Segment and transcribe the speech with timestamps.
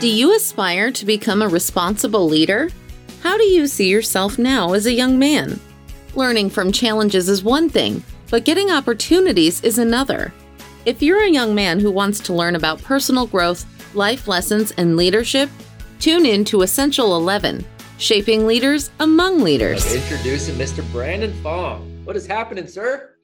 [0.00, 2.70] Do you aspire to become a responsible leader?
[3.22, 5.60] How do you see yourself now as a young man?
[6.14, 10.32] Learning from challenges is one thing, but getting opportunities is another.
[10.86, 14.96] If you're a young man who wants to learn about personal growth, life lessons, and
[14.96, 15.50] leadership,
[15.98, 17.62] tune in to Essential 11
[17.98, 19.94] Shaping Leaders Among Leaders.
[19.94, 20.82] Introducing Mr.
[20.92, 22.06] Brandon Fong.
[22.06, 23.16] What is happening, sir?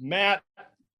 [0.00, 0.42] Matt,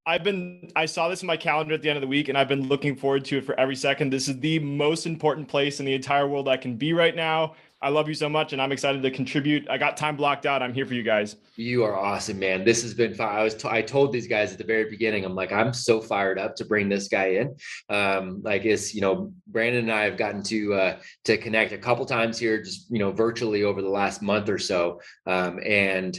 [0.08, 2.38] I've been I saw this in my calendar at the end of the week and
[2.38, 4.10] I've been looking forward to it for every second.
[4.10, 7.54] This is the most important place in the entire world I can be right now.
[7.82, 9.68] I love you so much and I'm excited to contribute.
[9.68, 10.62] I got time blocked out.
[10.62, 11.36] I'm here for you guys.
[11.56, 12.64] You are awesome, man.
[12.64, 13.34] This has been fun.
[13.34, 16.00] I was t- I told these guys at the very beginning, I'm like, I'm so
[16.00, 17.56] fired up to bring this guy in.
[17.88, 21.78] Um, like it's, you know, Brandon and I have gotten to uh to connect a
[21.78, 25.00] couple times here, just you know, virtually over the last month or so.
[25.26, 26.16] Um, and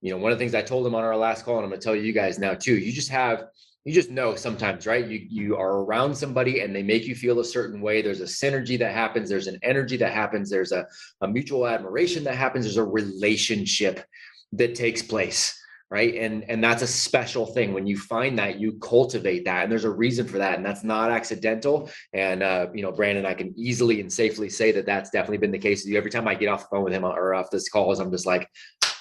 [0.00, 1.70] you know, one of the things I told him on our last call, and I'm
[1.70, 3.44] gonna tell you guys now too, you just have
[3.84, 5.06] you just know sometimes, right?
[5.06, 8.02] You you are around somebody and they make you feel a certain way.
[8.02, 10.86] There's a synergy that happens, there's an energy that happens, there's a,
[11.22, 14.04] a mutual admiration that happens, there's a relationship
[14.52, 15.56] that takes place
[15.90, 16.14] right?
[16.14, 17.74] And and that's a special thing.
[17.74, 20.84] When you find that you cultivate that and there's a reason for that and that's
[20.84, 21.90] not accidental.
[22.12, 25.50] And uh you know brandon i can easily and safely say that that's definitely been
[25.50, 25.98] the case with you.
[25.98, 28.26] Every time i get off the phone with him or off this calls i'm just
[28.26, 28.48] like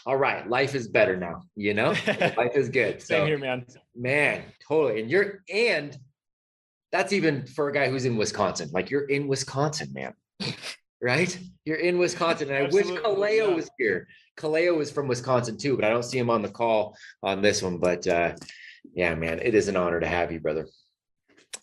[0.09, 1.43] all right, life is better now.
[1.55, 1.89] You know,
[2.35, 2.99] life is good.
[2.99, 3.63] So, Same here, man.
[3.95, 5.02] Man, totally.
[5.02, 5.95] And you're and
[6.91, 8.71] that's even for a guy who's in Wisconsin.
[8.73, 10.15] Like you're in Wisconsin, man.
[11.02, 11.37] right?
[11.63, 12.49] You're in Wisconsin.
[12.49, 13.53] And I wish Kaleo yeah.
[13.53, 14.07] was here.
[14.35, 17.61] Kaleo is from Wisconsin too, but I don't see him on the call on this
[17.61, 17.77] one.
[17.77, 18.33] But uh
[18.95, 20.65] yeah, man, it is an honor to have you, brother.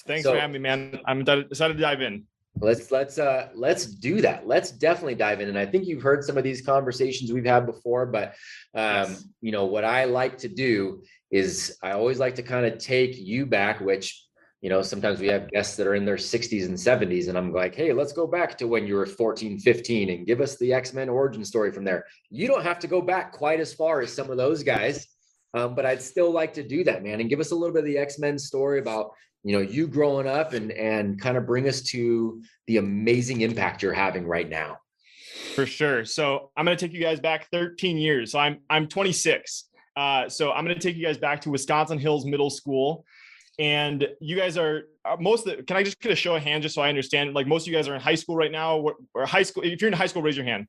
[0.07, 1.01] Thanks so, for having me, man.
[1.05, 2.27] I'm excited to dive in
[2.61, 4.47] let's let's uh let's do that.
[4.47, 5.49] Let's definitely dive in.
[5.49, 8.35] And i think you've heard some of these conversations we've had before but
[8.75, 9.25] um yes.
[9.41, 13.17] you know what i like to do is i always like to kind of take
[13.17, 14.25] you back which
[14.61, 17.53] you know sometimes we have guests that are in their 60s and 70s and i'm
[17.53, 20.73] like hey let's go back to when you were 14 15 and give us the
[20.73, 22.05] x-men origin story from there.
[22.31, 25.07] You don't have to go back quite as far as some of those guys
[25.57, 27.81] um, but I'd still like to do that, man, and give us a little bit
[27.81, 29.13] of the X Men story about
[29.47, 33.81] you know you growing up and and kind of bring us to the amazing impact
[33.81, 34.79] you're having right now.
[35.55, 36.05] For sure.
[36.05, 38.33] So i'm going to take you guys back 13 years.
[38.33, 41.97] So i'm i'm 26 uh, so i'm going to take you guys back to wisconsin
[41.97, 43.05] hills middle school.
[43.61, 46.43] And you guys are uh, most of the, can i just get a show of
[46.43, 47.33] hands just so i understand?
[47.33, 48.85] Like most of you guys are in high school right now.
[49.15, 50.67] Or high school if you're in high school raise your hand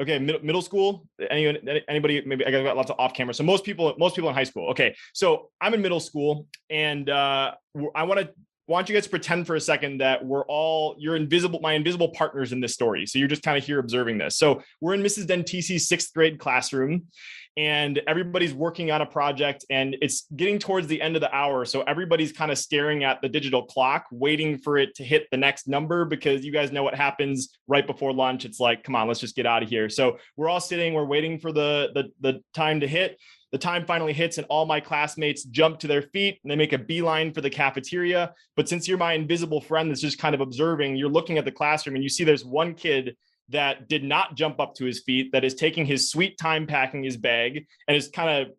[0.00, 1.08] Okay, middle, middle school.
[1.30, 1.56] Anyone,
[1.88, 2.22] anybody?
[2.26, 3.32] Maybe I got lots of off camera.
[3.32, 4.68] So most people, most people in high school.
[4.70, 7.54] Okay, so I'm in middle school, and uh,
[7.94, 8.30] I want to
[8.66, 12.52] want you guys pretend for a second that we're all you're invisible, my invisible partners
[12.52, 13.06] in this story.
[13.06, 14.36] So you're just kind of here observing this.
[14.36, 15.26] So we're in Mrs.
[15.26, 17.06] Dentisi's sixth grade classroom,
[17.56, 21.64] and everybody's working on a project and it's getting towards the end of the hour
[21.64, 25.36] so everybody's kind of staring at the digital clock waiting for it to hit the
[25.36, 29.08] next number because you guys know what happens right before lunch it's like come on
[29.08, 32.10] let's just get out of here so we're all sitting we're waiting for the the,
[32.20, 33.18] the time to hit
[33.52, 36.72] the time finally hits and all my classmates jump to their feet and they make
[36.72, 40.40] a beeline for the cafeteria but since you're my invisible friend that's just kind of
[40.40, 43.16] observing you're looking at the classroom and you see there's one kid
[43.48, 47.02] that did not jump up to his feet, that is taking his sweet time packing
[47.02, 48.52] his bag and is kind of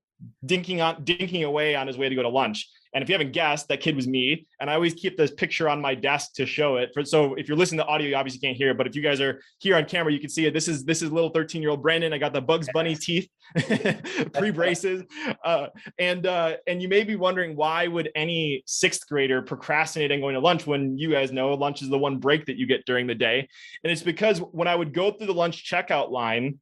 [0.46, 2.70] dinking on dinking away on his way to go to lunch.
[2.94, 4.48] And if you haven't guessed, that kid was me.
[4.60, 6.92] And I always keep this picture on my desk to show it.
[6.94, 8.78] For, so if you're listening to audio, you obviously can't hear it.
[8.78, 10.54] But if you guys are here on camera, you can see it.
[10.54, 12.14] This is this is little 13 year old Brandon.
[12.14, 13.30] I got the Bugs Bunny teeth,
[14.34, 15.04] pre braces,
[15.44, 15.68] uh,
[16.00, 20.36] and uh, and you may be wondering why would any sixth grader procrastinate on going
[20.36, 23.08] to lunch when you guys know lunch is the one break that you get during
[23.08, 23.48] the day.
[23.84, 26.60] And it's because when I would go through the lunch checkout line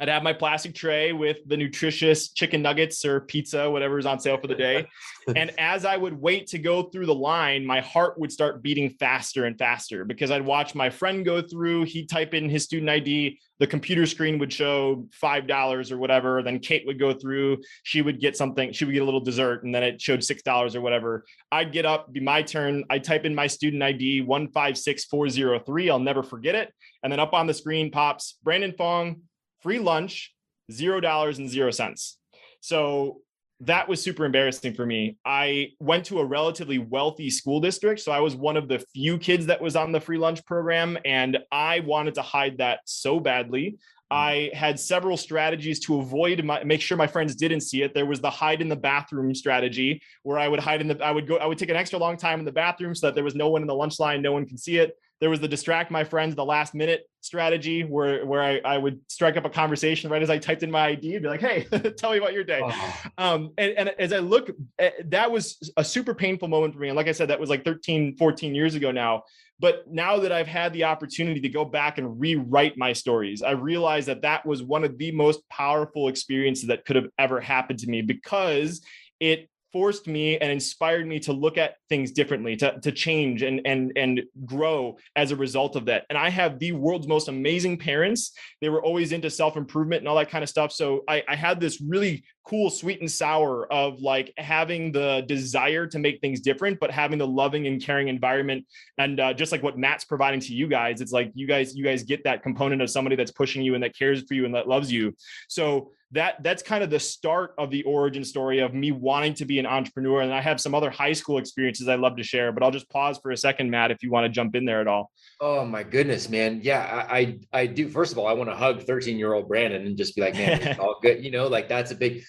[0.00, 4.38] I'd have my plastic tray with the nutritious chicken nuggets or pizza, whatever's on sale
[4.38, 4.86] for the day.
[5.36, 8.90] and as I would wait to go through the line, my heart would start beating
[8.90, 12.90] faster and faster because I'd watch my friend go through, he'd type in his student
[12.90, 16.42] ID, the computer screen would show $5 or whatever.
[16.42, 19.64] Then Kate would go through, she would get something, she would get a little dessert,
[19.64, 21.24] and then it showed $6 or whatever.
[21.50, 22.84] I'd get up, be my turn.
[22.90, 25.90] I'd type in my student ID 156403.
[25.90, 26.72] I'll never forget it.
[27.02, 29.22] And then up on the screen pops Brandon Fong,
[29.60, 30.34] free lunch,
[30.70, 32.18] zero dollars and zero cents.
[32.60, 33.20] So
[33.60, 35.16] that was super embarrassing for me.
[35.24, 38.00] I went to a relatively wealthy school district.
[38.00, 40.96] So I was one of the few kids that was on the free lunch program.
[41.04, 43.72] And I wanted to hide that so badly.
[43.72, 43.76] Mm.
[44.12, 47.94] I had several strategies to avoid my, make sure my friends didn't see it.
[47.94, 51.10] There was the hide in the bathroom strategy where I would hide in the, I
[51.10, 53.24] would go, I would take an extra long time in the bathroom so that there
[53.24, 54.96] was no one in the lunch line, no one can see it.
[55.20, 59.00] There was the distract my friends the last minute strategy where where I, I would
[59.08, 61.64] strike up a conversation right as I typed in my ID and be like, hey,
[61.98, 62.60] tell me about your day.
[62.62, 63.02] Oh.
[63.18, 66.88] Um, and, and as I look, eh, that was a super painful moment for me.
[66.88, 69.24] And like I said, that was like 13, 14 years ago now.
[69.60, 73.52] but now that I've had the opportunity to go back and rewrite my stories, I
[73.52, 77.80] realized that that was one of the most powerful experiences that could have ever happened
[77.80, 78.80] to me because
[79.18, 83.60] it forced me and inspired me to look at things differently to, to change and
[83.64, 86.04] and and grow as a result of that.
[86.08, 88.32] And i have the world's most amazing parents.
[88.60, 90.72] They were always into self-improvement and all that kind of stuff.
[90.72, 95.86] So i, I had this really cool sweet and sour of like having the desire
[95.86, 98.64] to make things different but having the loving and caring environment.
[98.96, 101.84] And uh, just like what matt's providing to you guys it's like you guys you
[101.84, 104.54] guys get that component of somebody that's pushing you and that cares for you and
[104.54, 105.14] that loves you.
[105.48, 109.44] So that that's kind of the start of the origin story of me wanting to
[109.44, 110.22] be an entrepreneur.
[110.22, 112.88] And i have some other high school experiences i love to share but i'll just
[112.88, 115.10] pause for a second matt if you want to jump in there at all.
[115.40, 116.60] Oh my goodness man.
[116.62, 117.88] Yeah i i, I do.
[117.88, 120.34] First of all i want to hug 13 year old brandon and just be like
[120.34, 122.24] man it's all good you know like that's a big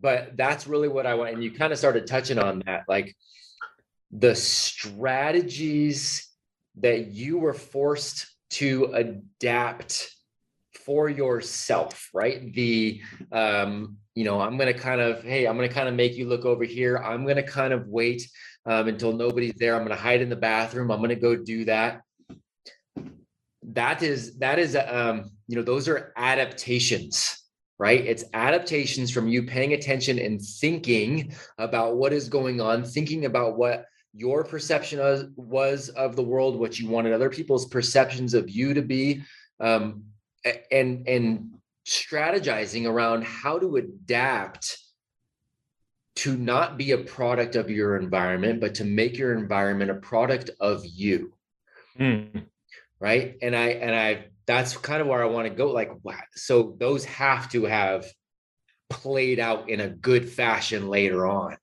[0.00, 1.34] but that's really what i want.
[1.34, 3.14] And you kind of started touching on that like
[4.10, 6.28] the strategies
[6.76, 10.10] that you were forced to adapt
[10.90, 12.52] for yourself, right?
[12.52, 13.00] The,
[13.30, 16.44] um, you know, I'm to kind of, hey, I'm to kind of make you look
[16.44, 16.96] over here.
[16.96, 18.28] I'm to kind of wait
[18.66, 19.76] um, until nobody's there.
[19.76, 20.90] I'm to hide in the bathroom.
[20.90, 22.02] I'm to go do that.
[23.62, 27.40] That is, that is, um, you know, those are adaptations,
[27.78, 28.04] right?
[28.04, 33.56] It's adaptations from you paying attention and thinking about what is going on, thinking about
[33.56, 38.74] what your perception was of the world, what you wanted other people's perceptions of you
[38.74, 39.22] to be.
[39.60, 40.09] Um,
[40.44, 41.50] and and
[41.86, 44.78] strategizing around how to adapt
[46.16, 50.50] to not be a product of your environment but to make your environment a product
[50.60, 51.32] of you
[51.98, 52.44] mm.
[52.98, 56.14] right and i and i that's kind of where i want to go like wow,
[56.34, 58.06] so those have to have
[58.90, 61.56] played out in a good fashion later on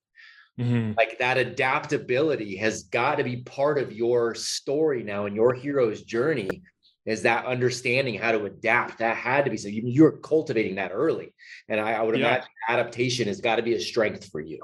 [0.60, 0.94] mm-hmm.
[0.98, 6.02] like that adaptability has got to be part of your story now and your hero's
[6.02, 6.64] journey
[7.08, 9.00] is that understanding how to adapt.
[9.00, 11.34] That had to be so you, you're cultivating that early.
[11.70, 12.28] And I, I would yeah.
[12.28, 14.60] imagine adaptation has got to be a strength for you.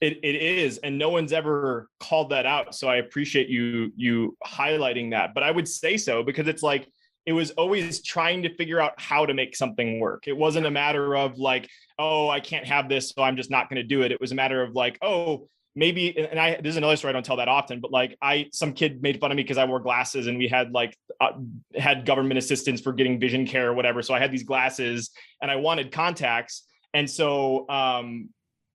[0.00, 4.36] It, it is and no one's ever called that out so i appreciate you you
[4.46, 6.86] highlighting that but i would say so because it's like
[7.24, 10.70] it was always trying to figure out how to make something work it wasn't a
[10.70, 11.66] matter of like
[11.98, 14.32] oh i can't have this so i'm just not going to do it it was
[14.32, 17.36] a matter of like oh maybe and i this is another story i don't tell
[17.36, 20.26] that often but like i some kid made fun of me because i wore glasses
[20.26, 21.32] and we had like uh,
[21.74, 24.02] had government assistance for getting vision care or whatever.
[24.02, 26.64] So i had these glasses and i wanted contacts.
[26.94, 28.30] And so um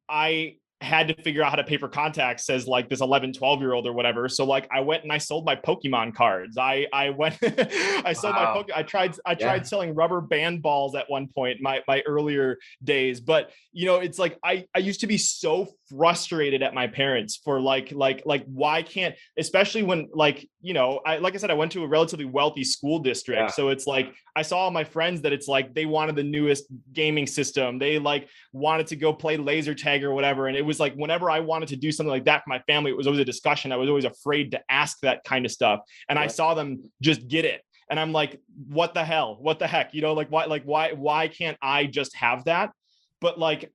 [0.09, 3.61] i had to figure out how to pay for contacts as like this 11 12
[3.61, 4.27] year old or whatever.
[4.27, 6.57] So like i went and i sold my pokemon cards.
[6.57, 8.45] I i went i sold wow.
[8.45, 9.63] my poke i tried i tried yeah.
[9.63, 13.19] selling rubber band balls at one point my my earlier days.
[13.19, 17.39] But you know it's like i i used to be so frustrated at my parents
[17.43, 21.51] for like like like why can't especially when like you know i like i said
[21.51, 23.41] i went to a relatively wealthy school district.
[23.41, 23.47] Yeah.
[23.47, 26.65] so it's like i saw all my friends that it's like they wanted the newest
[26.93, 27.77] gaming system.
[27.77, 30.47] They like wanted to go play laser tag or whatever.
[30.47, 32.91] And it was like whenever i wanted to do something like that for my family
[32.91, 33.71] it was always a discussion.
[33.71, 35.81] I was always afraid to ask that kind of stuff.
[36.09, 37.61] And i saw them just get it.
[37.89, 39.37] And i'm like what the hell?
[39.39, 39.93] What the heck?
[39.93, 42.71] You know like why like why why can't i just have that?
[43.19, 43.71] But like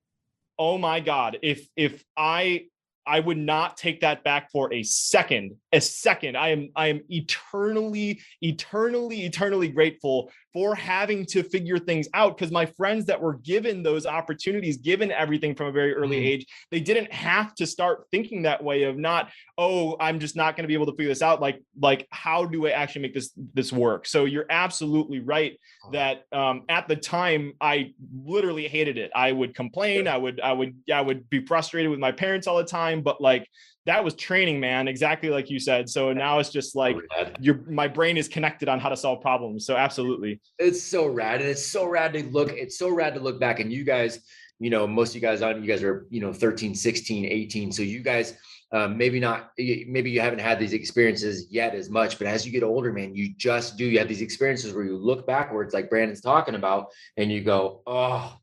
[0.59, 2.65] oh my god if if i
[3.05, 7.01] i would not take that back for a second a second i am i am
[7.09, 13.35] eternally eternally eternally grateful for having to figure things out because my friends that were
[13.35, 16.25] given those opportunities, given everything from a very early mm.
[16.25, 20.55] age, they didn't have to start thinking that way of not, oh, I'm just not
[20.55, 21.39] going to be able to figure this out.
[21.39, 24.07] Like, like how do I actually make this this work?
[24.07, 25.59] So you're absolutely right
[25.91, 27.93] that um, at the time I
[28.25, 29.11] literally hated it.
[29.13, 30.07] I would complain.
[30.07, 33.03] I would I would I would be frustrated with my parents all the time.
[33.03, 33.47] But like
[33.87, 35.89] that was training, man, exactly like you said.
[35.89, 36.97] So now it's just like
[37.39, 39.65] your my brain is connected on how to solve problems.
[39.65, 40.41] So absolutely.
[40.59, 41.39] It's so rad.
[41.39, 43.61] And it's so rad to look, it's so rad to look back.
[43.61, 44.19] And you guys,
[44.59, 47.71] you know, most of you guys on you guys are, you know, 13, 16, 18.
[47.71, 48.35] So you guys
[48.73, 52.51] um, maybe not maybe you haven't had these experiences yet as much but as you
[52.51, 55.89] get older man you just do you have these experiences where you look backwards like
[55.89, 58.37] brandon's talking about and you go oh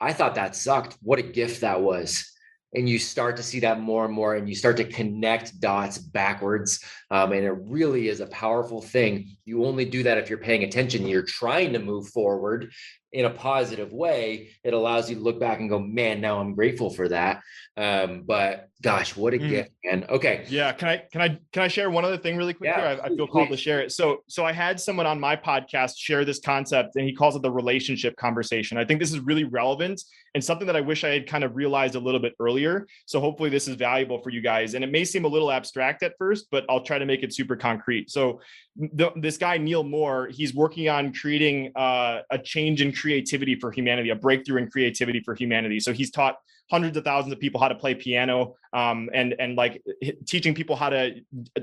[0.00, 2.33] i thought that sucked what a gift that was
[2.74, 5.98] and you start to see that more and more and you start to connect dots
[5.98, 10.38] backwards um, and it really is a powerful thing you only do that if you're
[10.38, 12.70] paying attention you're trying to move forward
[13.14, 16.52] in a positive way, it allows you to look back and go, man, now I'm
[16.52, 17.42] grateful for that.
[17.76, 19.48] Um, but gosh, what a mm.
[19.48, 20.04] gift, man.
[20.08, 20.44] Okay.
[20.48, 20.72] Yeah.
[20.72, 23.08] Can I, can I, can I share one other thing really quick yeah, I, I,
[23.10, 23.92] feel called to share it.
[23.92, 27.42] So, so I had someone on my podcast share this concept and he calls it
[27.42, 28.78] the relationship conversation.
[28.78, 30.02] I think this is really relevant
[30.34, 32.84] and something that I wish I had kind of realized a little bit earlier.
[33.06, 34.74] So hopefully this is valuable for you guys.
[34.74, 37.34] And it may seem a little abstract at first, but I'll try to make it
[37.34, 38.10] super concrete.
[38.10, 38.40] So
[38.76, 43.70] the, this guy, Neil Moore, he's working on creating uh, a change in creativity for
[43.70, 45.80] humanity, a breakthrough in creativity for humanity.
[45.80, 46.36] So he's taught
[46.70, 49.82] hundreds of thousands of people how to play piano um, and and like
[50.26, 51.20] teaching people how to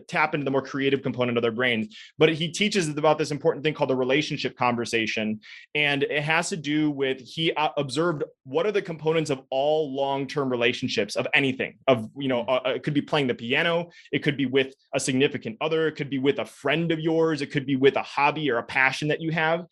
[0.08, 1.96] tap into the more creative component of their brains.
[2.18, 5.42] But he teaches about this important thing called the relationship conversation
[5.76, 9.94] and it has to do with he uh, observed what are the components of all
[9.94, 14.20] long-term relationships of anything of you know uh, it could be playing the piano it
[14.20, 17.52] could be with a significant other it could be with a friend of yours it
[17.52, 19.66] could be with a hobby or a passion that you have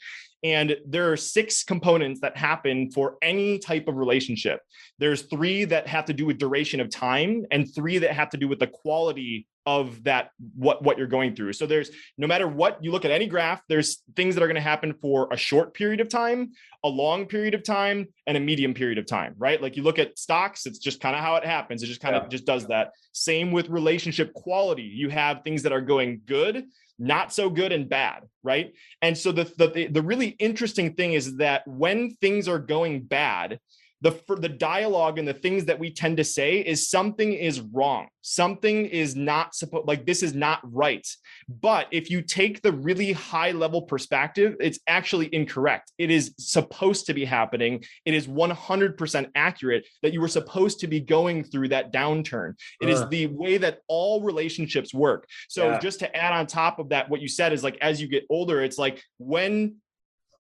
[0.43, 4.61] and there are six components that happen for any type of relationship.
[4.97, 8.37] There's three that have to do with duration of time, and three that have to
[8.37, 11.53] do with the quality of that what what you're going through.
[11.53, 14.55] So there's no matter what you look at any graph, there's things that are going
[14.55, 16.53] to happen for a short period of time,
[16.83, 19.61] a long period of time, and a medium period of time, right?
[19.61, 21.83] Like you look at stocks, it's just kind of how it happens.
[21.83, 22.29] It just kind of yeah.
[22.29, 22.91] just does that.
[23.11, 24.83] Same with relationship quality.
[24.83, 26.65] You have things that are going good,
[26.99, 28.73] not so good and bad, right?
[29.01, 33.59] And so the, the the really interesting thing is that when things are going bad,
[34.01, 37.59] the for the dialogue and the things that we tend to say is something is
[37.59, 38.07] wrong.
[38.21, 41.05] Something is not supposed like this is not right.
[41.47, 45.91] But if you take the really high level perspective it's actually incorrect.
[45.97, 47.83] It is supposed to be happening.
[48.05, 52.53] It is 100% accurate that you were supposed to be going through that downturn.
[52.81, 52.91] It uh.
[52.91, 55.27] is the way that all relationships work.
[55.49, 55.79] So yeah.
[55.79, 58.25] just to add on top of that what you said is like as you get
[58.29, 59.75] older it's like when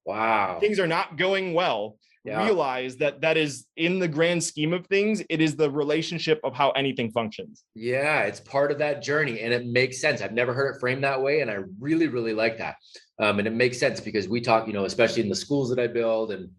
[0.05, 0.57] wow.
[0.59, 2.43] things are not going well yeah.
[2.43, 6.53] realize that that is in the grand scheme of things it is the relationship of
[6.53, 7.63] how anything functions.
[7.75, 10.21] Yeah it's part of that journey and it makes sense.
[10.21, 12.75] I've never heard it framed that way and i really really like that.
[13.19, 15.79] Um, and it makes sense because we talk you know especially in the schools that
[15.79, 16.49] i build and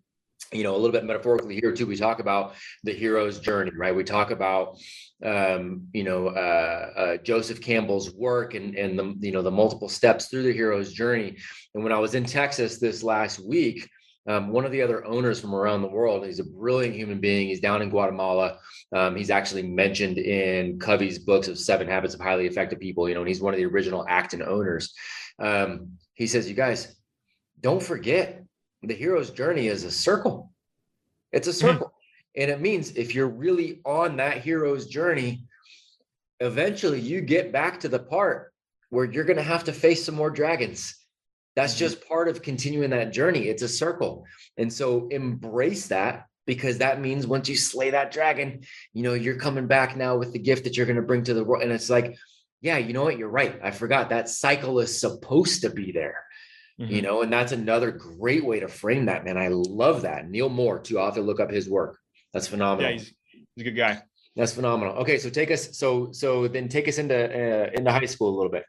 [0.52, 3.95] you know a little bit metaphorically here too we talk about the hero's journey right?
[3.95, 4.79] We talk about
[5.23, 9.88] um, you know uh, uh, joseph campbell's work and and the you know the multiple
[9.88, 11.37] steps through the hero's journey.
[11.75, 13.88] And when i was in texas this last week
[14.27, 16.27] um, one of the other owners from around the world.
[16.27, 17.49] He's a brilliant human being.
[17.49, 18.59] He's down in Guatemala.
[18.95, 23.09] Um, he's actually mentioned in Covey's books of Seven Habits of Highly Effective People.
[23.09, 24.93] You know, and he's one of the original Acton owners.
[25.39, 26.97] Um, he says, "You guys,
[27.61, 28.45] don't forget
[28.83, 30.53] the hero's journey is a circle.
[31.33, 31.59] It's a hmm.
[31.59, 32.43] circle, mm-hmm.
[32.43, 35.45] and it means if you're really on that hero's journey,
[36.41, 38.53] eventually you get back to the part
[38.91, 41.00] where you're going to have to face some more dragons."
[41.57, 41.78] That's mm-hmm.
[41.80, 43.49] just part of continuing that journey.
[43.49, 44.25] It's a circle.
[44.57, 49.37] And so embrace that because that means once you slay that dragon, you know, you're
[49.37, 51.62] coming back now with the gift that you're going to bring to the world.
[51.62, 52.16] And it's like,
[52.61, 53.19] yeah, you know what?
[53.19, 53.59] You're right.
[53.62, 56.25] I forgot that cycle is supposed to be there.
[56.80, 56.92] Mm-hmm.
[56.92, 59.37] You know, and that's another great way to frame that, man.
[59.37, 60.28] I love that.
[60.28, 60.99] Neil Moore, too.
[60.99, 61.99] I'll have to look up his work.
[62.33, 62.90] That's phenomenal.
[62.90, 63.14] Yeah, he's,
[63.54, 64.02] he's a good guy.
[64.37, 64.95] That's phenomenal.
[64.97, 65.76] Okay, so take us.
[65.76, 68.64] So so then take us into uh, into high school a little bit.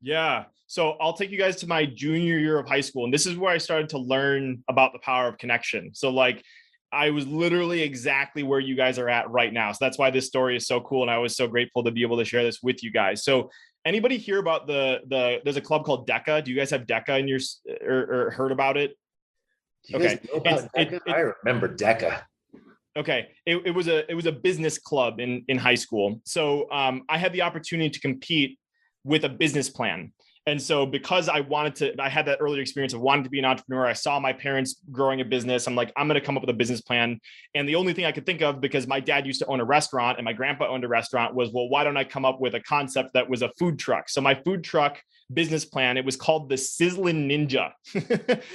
[0.00, 0.44] Yeah.
[0.66, 3.04] So I'll take you guys to my junior year of high school.
[3.04, 5.90] And this is where I started to learn about the power of connection.
[5.94, 6.44] So, like,
[6.92, 9.72] I was literally exactly where you guys are at right now.
[9.72, 11.02] So that's why this story is so cool.
[11.02, 13.24] And I was so grateful to be able to share this with you guys.
[13.24, 13.50] So,
[13.84, 16.44] anybody hear about the, the, there's a club called DECA.
[16.44, 17.40] Do you guys have DECA in your,
[17.84, 18.96] or, or heard about it?
[19.92, 20.20] okay.
[20.74, 22.22] It, it, I remember DECA
[22.96, 26.68] okay it, it was a it was a business club in in high school so
[26.72, 28.58] um, i had the opportunity to compete
[29.04, 30.12] with a business plan.
[30.46, 33.38] And so, because I wanted to, I had that earlier experience of wanting to be
[33.38, 33.86] an entrepreneur.
[33.86, 35.66] I saw my parents growing a business.
[35.66, 37.20] I'm like, I'm going to come up with a business plan.
[37.54, 39.64] And the only thing I could think of, because my dad used to own a
[39.64, 42.54] restaurant and my grandpa owned a restaurant, was, well, why don't I come up with
[42.54, 44.08] a concept that was a food truck?
[44.08, 47.72] So, my food truck business plan, it was called the Sizzling Ninja.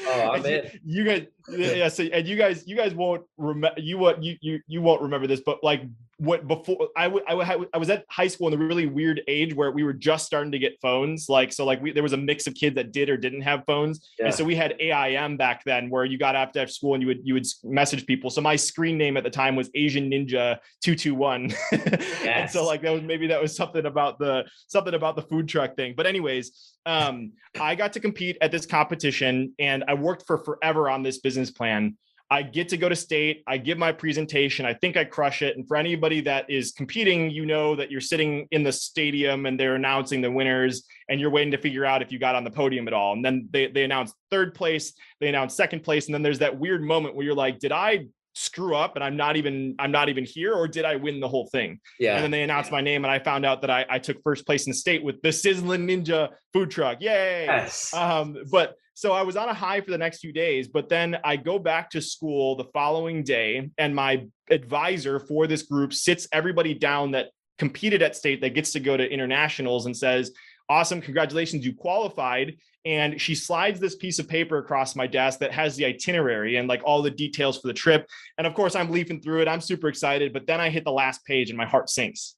[0.07, 0.79] oh, I'm in.
[0.83, 1.87] You guys, yeah.
[1.87, 5.27] So, and you guys, you guys won't remember, you what you, you, you won't remember
[5.27, 5.81] this, but like
[6.17, 9.21] what before I, w- I, w- I was at high school in the really weird
[9.27, 12.13] age where we were just starting to get phones like so like we there was
[12.13, 14.25] a mix of kids that did or didn't have phones yeah.
[14.25, 17.19] and so we had AIM back then where you got after school and you would
[17.23, 21.53] you would message people so my screen name at the time was Asian Ninja 221
[22.25, 25.49] and so like that was maybe that was something about the something about the food
[25.49, 30.25] truck thing but anyways um I got to compete at this competition and I worked
[30.27, 31.97] for forever on this business plan
[32.31, 33.43] I get to go to state.
[33.45, 34.65] I give my presentation.
[34.65, 35.57] I think I crush it.
[35.57, 39.59] And for anybody that is competing, you know that you're sitting in the stadium and
[39.59, 42.49] they're announcing the winners and you're waiting to figure out if you got on the
[42.49, 43.13] podium at all.
[43.13, 46.07] And then they, they announce third place, they announce second place.
[46.07, 49.15] And then there's that weird moment where you're like, did I screw up and I'm
[49.15, 51.79] not even I'm not even here or did I win the whole thing?
[51.99, 52.15] Yeah.
[52.15, 54.45] And then they announced my name and I found out that I, I took first
[54.45, 57.01] place in state with the Sizzling Ninja food truck.
[57.01, 57.45] Yay.
[57.45, 57.93] Yes.
[57.93, 61.17] Um, but so I was on a high for the next few days, but then
[61.23, 66.27] I go back to school the following day and my advisor for this group sits
[66.31, 67.27] everybody down that
[67.57, 70.31] competed at state that gets to go to internationals and says,
[70.69, 72.57] awesome congratulations you qualified.
[72.85, 76.67] And she slides this piece of paper across my desk that has the itinerary and
[76.67, 78.07] like all the details for the trip.
[78.37, 80.91] And of course i'm leafing through it i'm super excited but then i hit the
[80.91, 82.35] last page and my heart sinks.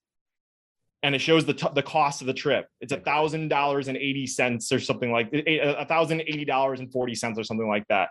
[1.04, 2.68] And it shows the t- the cost of the trip.
[2.82, 6.44] It's a thousand dollars and eighty cents or something like eh, eh, a thousand eighty
[6.44, 8.10] dollars and forty cents or something like that.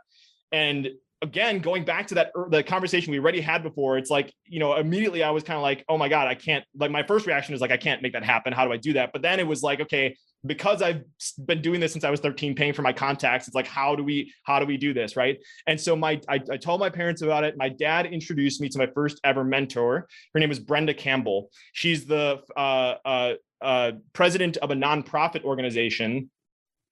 [0.52, 0.90] And
[1.26, 4.76] again going back to that the conversation we already had before it's like you know
[4.76, 7.54] immediately i was kind of like oh my god i can't like my first reaction
[7.54, 8.52] is like i can't make that happen.
[8.52, 9.12] How do i do that?
[9.12, 11.02] But then it was like okay because i've
[11.46, 14.04] been doing this since i was 13 paying for my contacts it's like how do
[14.04, 15.16] we how do we do this?
[15.16, 15.38] Right?
[15.66, 17.56] And so my I, I told my parents about it.
[17.56, 20.06] My dad introduced me to my first ever mentor.
[20.32, 21.50] Her name is brenda campbell.
[21.72, 26.30] She's the uh, uh, uh, president of a nonprofit organization.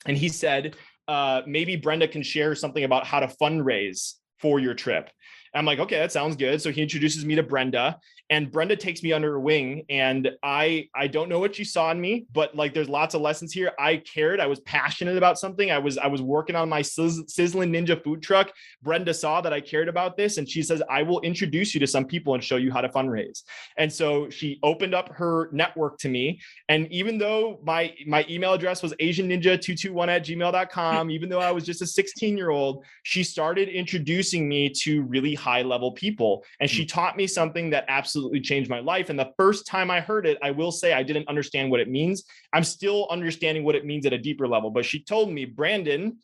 [0.07, 0.77] And he said
[1.09, 4.15] uh, maybe Brenda can share something about how to fundraise
[4.45, 5.09] for your trip.
[5.55, 6.61] I'm like, okay, that sounds good.
[6.61, 7.99] So he introduces me to Brenda,
[8.31, 9.85] and Brenda takes me under her wing.
[9.91, 13.21] And I I don't know what she saw in me, but like there's lots of
[13.21, 13.73] lessons here.
[13.79, 14.41] I cared.
[14.41, 15.71] I was passionate about something.
[15.71, 18.51] I was I was working on my sizz- sizzling ninja food truck.
[18.83, 21.87] Brenda saw that I cared about this, and she says, I will introduce you to
[21.87, 23.43] some people and show you how to fundraise.
[23.77, 26.41] And so she opened up her network to me.
[26.69, 31.41] And even though my my email address was Asian Ninja 221 at gmail.com, even though
[31.41, 35.93] I was just a 16 year old, she started introducing me to really high level
[35.93, 36.45] people.
[36.61, 36.89] And she hmm.
[36.89, 39.11] taught me something that absolutely changed my life.
[39.11, 41.89] And the first time I heard it, I will say I didn't understand what it
[41.89, 42.25] means.
[42.53, 44.71] I'm still understanding what it means at a deeper level.
[44.71, 46.19] But she told me, Brandon,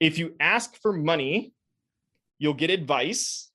[0.00, 1.52] if you ask for money,
[2.38, 3.50] you'll get advice.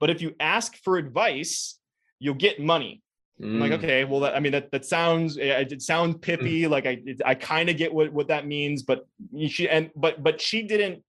[0.00, 1.78] But if you ask for advice,
[2.18, 3.02] you'll get money.
[3.40, 3.78] I'm like, Mm.
[3.78, 6.68] okay, well, that, I mean, that that sounds it, it sounds pippy.
[6.68, 9.06] Like I it, I kind of get what what that means, but
[9.48, 11.04] she and but but she didn't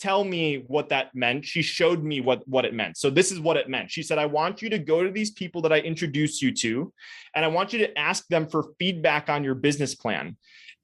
[0.00, 1.44] tell me what that meant.
[1.44, 2.96] She showed me what what it meant.
[2.96, 3.90] So this is what it meant.
[3.90, 6.92] She said, I want you to go to these people that I introduce you to,
[7.34, 10.36] and I want you to ask them for feedback on your business plan.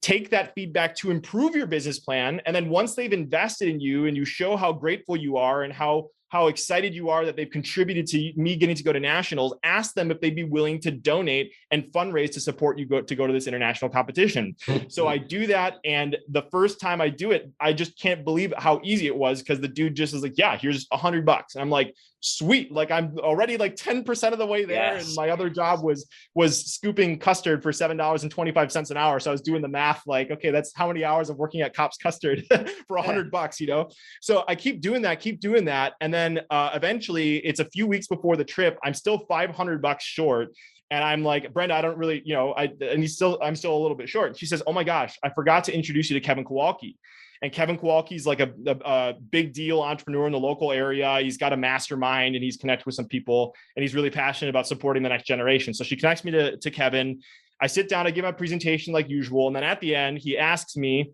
[0.03, 4.07] Take that feedback to improve your business plan, and then once they've invested in you
[4.07, 7.51] and you show how grateful you are and how how excited you are that they've
[7.51, 10.91] contributed to me getting to go to nationals ask them if they'd be willing to
[10.91, 14.55] donate and fundraise to support you go to go to this international competition.
[14.89, 18.53] So i do that and the first time i do it i just can't believe
[18.57, 21.55] how easy it was because the dude just was like yeah here's a hundred bucks.
[21.55, 21.95] And i'm like
[22.27, 25.07] sweet like i'm already like 10% of the way there Yes.
[25.07, 28.97] and my other job was was scooping custard for seven dollars and 25 cents an
[28.97, 31.61] hour so i was doing the math like okay that's how many hours of working
[31.61, 32.45] at Kopp's custard
[32.89, 33.89] for a hundred bucks you know
[34.21, 37.87] so I keep doing that, keep doing that, and then uh, eventually it's a few
[37.87, 38.79] weeks before the trip.
[38.85, 40.49] I'm still 500 bucks short,
[40.91, 43.77] and I'm like, Brenda, I don't really, you know, I and he's still, I'm still
[43.77, 44.37] a little bit short.
[44.39, 46.97] She says, Oh my gosh, I forgot to introduce you to Kevin Kowalski.
[47.43, 51.21] And Kevin Kowalski's like a, a, a big deal entrepreneur in the local area.
[51.21, 54.67] He's got a mastermind and he's connected with some people, and he's really passionate about
[54.67, 55.75] supporting the next generation.
[55.75, 57.21] So she connects me to, to Kevin.
[57.61, 60.39] I sit down, I give my presentation like usual, and then at the end, he
[60.39, 61.13] asks me,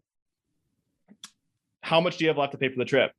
[1.83, 3.13] how much do you have left to pay for the trip?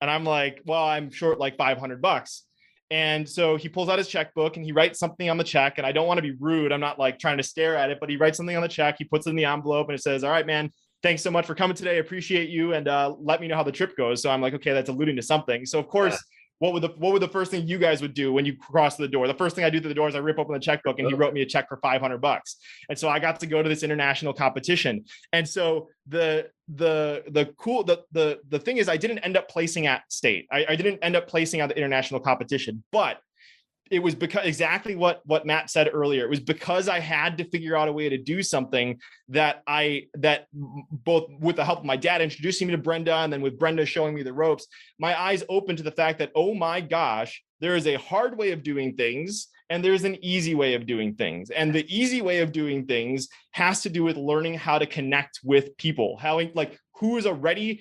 [0.00, 2.44] And I'm like, well, I'm short like 500 bucks.
[2.90, 5.78] And so he pulls out his checkbook and he writes something on the check.
[5.78, 6.72] And I don't want to be rude.
[6.72, 8.96] I'm not like trying to stare at it, but he writes something on the check.
[8.98, 11.46] He puts it in the envelope and it says, All right, man, thanks so much
[11.46, 11.92] for coming today.
[11.96, 12.74] I appreciate you.
[12.74, 14.22] And uh, let me know how the trip goes.
[14.22, 15.64] So I'm like, okay, that's alluding to something.
[15.66, 16.18] So of course, Yeah.
[16.58, 18.96] what would the what would the first thing you guys would do when you cross
[18.96, 19.26] the door?
[19.26, 21.08] The first thing I do to the door is I rip open the checkbook and
[21.08, 22.56] he wrote me a check for 500 bucks.
[22.90, 25.04] And so I got to go to this international competition.
[25.32, 29.48] And so the the the cool the the the thing is I didn't end up
[29.48, 30.46] placing at state.
[30.52, 33.20] I, I didn't end up placing at the international competition, but
[33.90, 36.24] it was because exactly what what Matt said earlier.
[36.24, 40.06] It was because I had to figure out a way to do something that I
[40.14, 43.58] that both with the help of my dad introducing me to Brenda and then with
[43.58, 44.66] Brenda showing me the ropes,
[44.98, 48.52] my eyes opened to the fact that oh my gosh, there is a hard way
[48.52, 51.50] of doing things and there's an easy way of doing things.
[51.50, 55.40] And the easy way of doing things has to do with learning how to connect
[55.42, 57.80] with people, how like who is already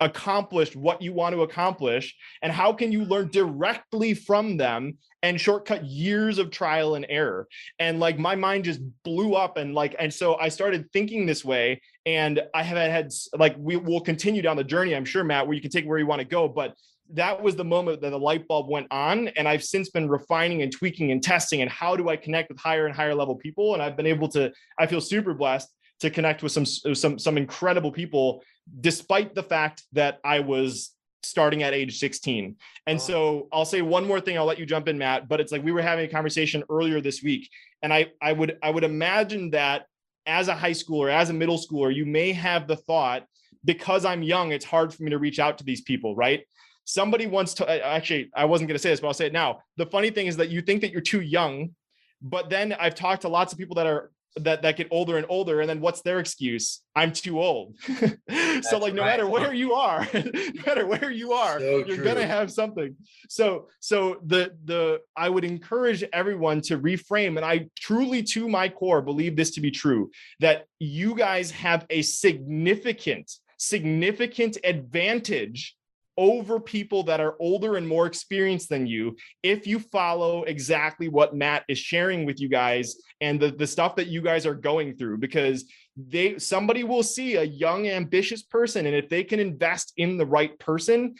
[0.00, 5.38] accomplished what you want to accomplish and how can you learn directly from them and
[5.38, 7.46] shortcut years of trial and error?
[7.78, 11.44] And like my mind just blew up and like and so i started thinking this
[11.44, 15.46] way and i have had like we will continue down the journey i'm sure matt
[15.46, 16.74] where you can take where you want to go but
[17.12, 20.62] that was the moment that the light bulb went on and i've since been refining
[20.62, 23.74] and tweaking and testing and how do i connect with higher and higher level people?
[23.74, 25.68] And i've been able to i feel super blessed
[26.00, 28.42] to connect with some some some incredible people
[28.80, 32.56] despite the fact that i was starting at age 16
[32.86, 33.00] and oh.
[33.00, 35.62] so i'll say one more thing i'll let you jump in matt but it's like
[35.62, 37.48] we were having a conversation earlier this week
[37.82, 39.86] and i i would i would imagine that
[40.26, 43.24] as a high schooler as a middle schooler you may have the thought
[43.64, 46.44] because i'm young it's hard for me to reach out to these people right?
[46.86, 49.60] Somebody wants to actually i wasn't going to say this but i'll say it now.
[49.76, 51.70] The funny thing is that you think that you're too young
[52.22, 55.26] but then i've talked to lots of people that are that that get older and
[55.28, 57.74] older and then what's their excuse i'm too old
[58.62, 59.08] so like no right.
[59.08, 62.04] matter where you are no matter where you are so you're true.
[62.04, 62.94] gonna have something
[63.28, 68.68] so so the the i would encourage everyone to reframe and i truly to my
[68.68, 75.76] core believe this to be true that you guys have a significant significant advantage
[76.20, 81.34] over people that are older and more experienced than you if you follow exactly what
[81.34, 84.94] Matt is sharing with you guys and the, the stuff that you guys are going
[84.96, 85.64] through because
[85.96, 90.26] they somebody will see a young ambitious person and if they can invest in the
[90.26, 91.14] right person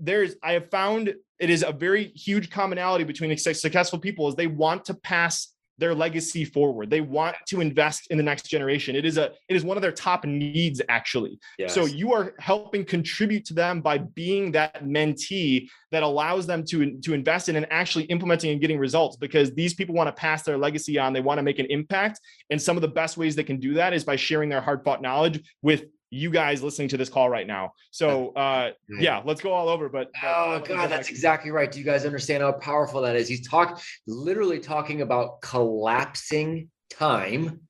[0.00, 4.48] there's i have found it is a very huge commonality between successful people is they
[4.48, 6.90] want to pass their legacy forward.
[6.90, 8.94] They want to invest in the next generation.
[8.94, 11.38] It is a it is one of their top needs actually.
[11.58, 11.74] Yes.
[11.74, 16.98] So you are helping contribute to them by being that mentee that allows them to
[17.00, 20.42] to invest in and actually implementing and getting results because these people want to pass
[20.42, 21.12] their legacy on.
[21.12, 23.74] They want to make an impact and some of the best ways they can do
[23.74, 27.46] that is by sharing their hard-fought knowledge with you guys listening to this call right
[27.46, 27.72] now.
[27.90, 29.88] So uh yeah, let's go all over.
[29.88, 31.72] But, oh god, that's exactly right.
[31.72, 33.28] Do you guys understand how powerful that is?
[33.28, 37.60] He's talk literally talking about collapsing time,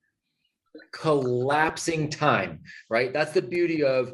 [0.93, 3.13] collapsing time, right?
[3.13, 4.13] That's the beauty of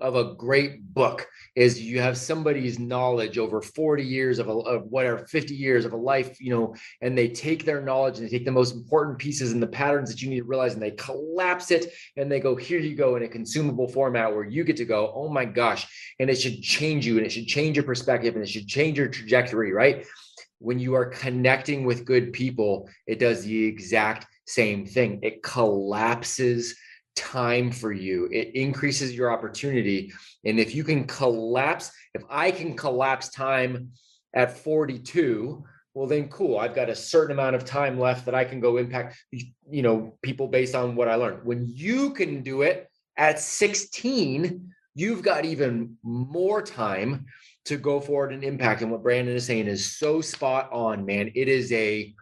[0.00, 4.84] of a great book is you have somebody's knowledge over 40 years of, a, of
[4.84, 8.30] whatever 50 years of a life you know and they take their knowledge and they
[8.30, 10.92] take the most important pieces and the patterns that you need to realize and they
[10.92, 14.76] collapse it and they go here you go in a consumable format where you get
[14.76, 15.86] to go oh my gosh
[16.20, 18.98] and it should change you and it should change your perspective and it should change
[18.98, 20.06] your trajectory right?
[20.60, 25.20] When you are connecting with good people it does the exact same thing.
[25.22, 26.74] It collapses
[27.18, 28.28] time for you.
[28.30, 30.12] It increases your opportunity.
[30.44, 33.90] And if you can collapse, if I can collapse time
[34.34, 36.58] at 42, well then cool.
[36.58, 40.16] I've got a certain amount of time left that I can go impact you know
[40.22, 41.44] people based on what I learned.
[41.44, 47.26] When you can do it at 16, you've got even more time
[47.64, 48.82] to go forward and impact.
[48.82, 51.32] And what Brandon is saying is so spot on, man.
[51.34, 52.14] It is a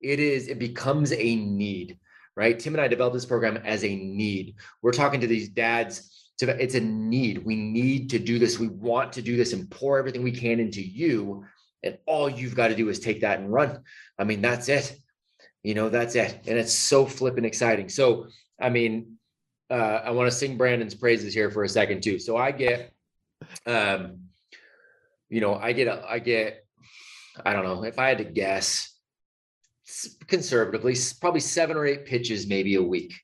[0.00, 1.98] it is it becomes a need
[2.40, 2.58] right?
[2.58, 4.54] Tim and I developed this program as a need.
[4.80, 6.30] We're talking to these dads.
[6.38, 7.44] To, it's a need.
[7.44, 8.58] We need to do this.
[8.58, 11.44] We want to do this and pour everything we can into you.
[11.82, 13.82] And all you've got to do is take that and run.
[14.18, 14.98] I mean, that's it.
[15.62, 16.34] You know, that's it.
[16.46, 17.90] And it's so flipping exciting.
[17.90, 19.18] So, I mean,
[19.68, 22.18] uh, I want to sing Brandon's praises here for a second too.
[22.18, 22.90] So I get,
[23.66, 24.20] um,
[25.28, 26.64] you know, I get, I get,
[27.44, 28.89] I don't know if I had to guess,
[30.26, 33.14] conservatively, probably seven or eight pitches maybe a week,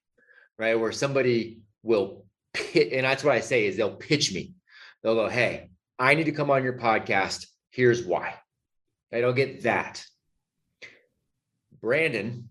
[0.59, 0.79] right?
[0.79, 4.55] Where somebody will pit, and that's what I say is they'll pitch me.
[5.03, 7.47] They'll go, "Hey, I need to come on your podcast.
[7.71, 8.35] Here's why."
[9.13, 10.05] I don't get that.
[11.81, 12.49] Brandon,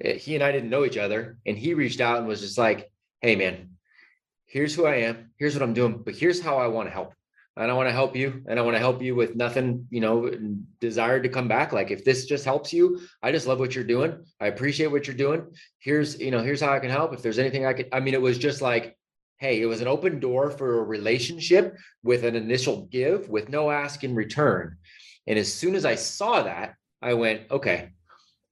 [0.00, 2.58] eh, he and I didn't know each other, and he reached out and was just
[2.58, 3.76] like, "Hey, man,
[4.46, 5.32] here's who I am.
[5.36, 7.14] Here's what I'm doing, but here's how I want to help."
[7.56, 10.00] And I want to help you and I want to help you with nothing, you
[10.00, 10.30] know,
[10.80, 11.72] desired to come back.
[11.72, 14.24] Like if this just helps you, I just love what you're doing.
[14.40, 15.46] I appreciate what you're doing.
[15.78, 17.14] Here's, you know, here's how I can help.
[17.14, 18.96] If there's anything I could, I mean, it was just like,
[19.38, 23.70] hey, it was an open door for a relationship with an initial give with no
[23.70, 24.76] ask in return.
[25.26, 27.90] And as soon as I saw that, I went, okay,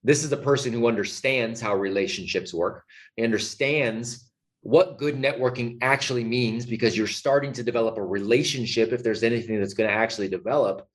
[0.05, 2.85] this is a person who understands how relationships work,
[3.19, 4.31] understands
[4.63, 9.59] what good networking actually means because you're starting to develop a relationship if there's anything
[9.59, 10.87] that's going to actually develop.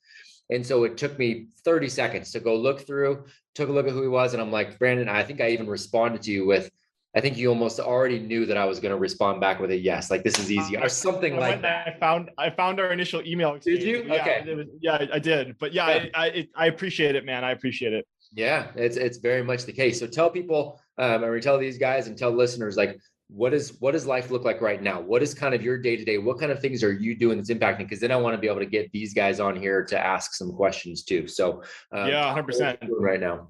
[0.49, 3.25] And so it took me 30 seconds to go look through,
[3.55, 4.33] took a look at who he was.
[4.33, 6.71] And I'm like, Brandon, I think I even responded to you with,
[7.13, 9.75] I think you almost already knew that I was going to respond back with a
[9.75, 11.87] yes, like this is easy or something I like that.
[11.87, 13.55] I found I found our initial email.
[13.55, 13.79] Exchange.
[13.79, 14.03] Did you?
[14.05, 14.55] Yeah, okay.
[14.55, 15.57] Was, yeah, I did.
[15.57, 16.05] But yeah, yeah.
[16.13, 17.43] I, I, I appreciate it, man.
[17.43, 18.05] I appreciate it.
[18.33, 19.99] Yeah, it's it's very much the case.
[19.99, 22.99] So tell people, um, and we tell these guys and tell listeners like
[23.29, 25.01] what is what does life look like right now?
[25.01, 27.37] What is kind of your day to day what kind of things are you doing
[27.37, 27.79] that's impacting?
[27.79, 30.33] Because then i want to be able to get these guys on here to ask
[30.33, 31.27] some questions too.
[31.27, 33.49] So um, yeah 100% right now?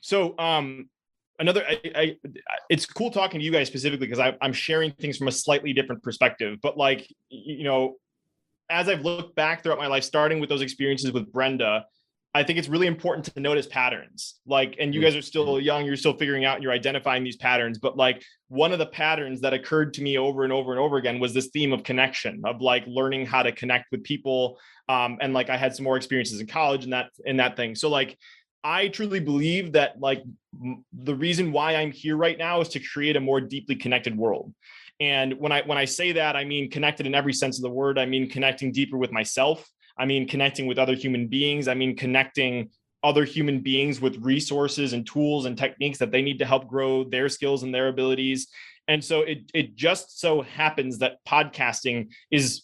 [0.00, 0.88] So um
[1.38, 2.16] another I, I
[2.70, 6.00] it's cool talking to you guys specifically because i'm sharing things from a slightly different
[6.00, 7.96] perspective but like you know
[8.70, 11.84] as I've looked back throughout my life, starting with those experiences with Brenda,
[12.36, 14.40] I think it's really important to notice patterns.
[14.44, 17.78] Like, and you guys are still young, you're still figuring out you're identifying these patterns.
[17.78, 20.96] But like one of the patterns that occurred to me over and over and over
[20.96, 24.58] again was this theme of connection, of like learning how to connect with people.
[24.88, 27.76] Um, and like I had some more experiences in college and that in that thing.
[27.76, 28.18] So like
[28.64, 30.22] I truly believe that like
[30.92, 34.52] the reason why I'm here right now is to create a more deeply connected world.
[34.98, 37.70] And when I when I say that, I mean connected in every sense of the
[37.70, 37.96] word.
[37.96, 41.68] I mean connecting deeper with myself I mean, connecting with other human beings.
[41.68, 42.70] I mean, connecting
[43.02, 47.04] other human beings with resources and tools and techniques that they need to help grow
[47.04, 48.48] their skills and their abilities.
[48.88, 52.62] And so it it just so happens that podcasting is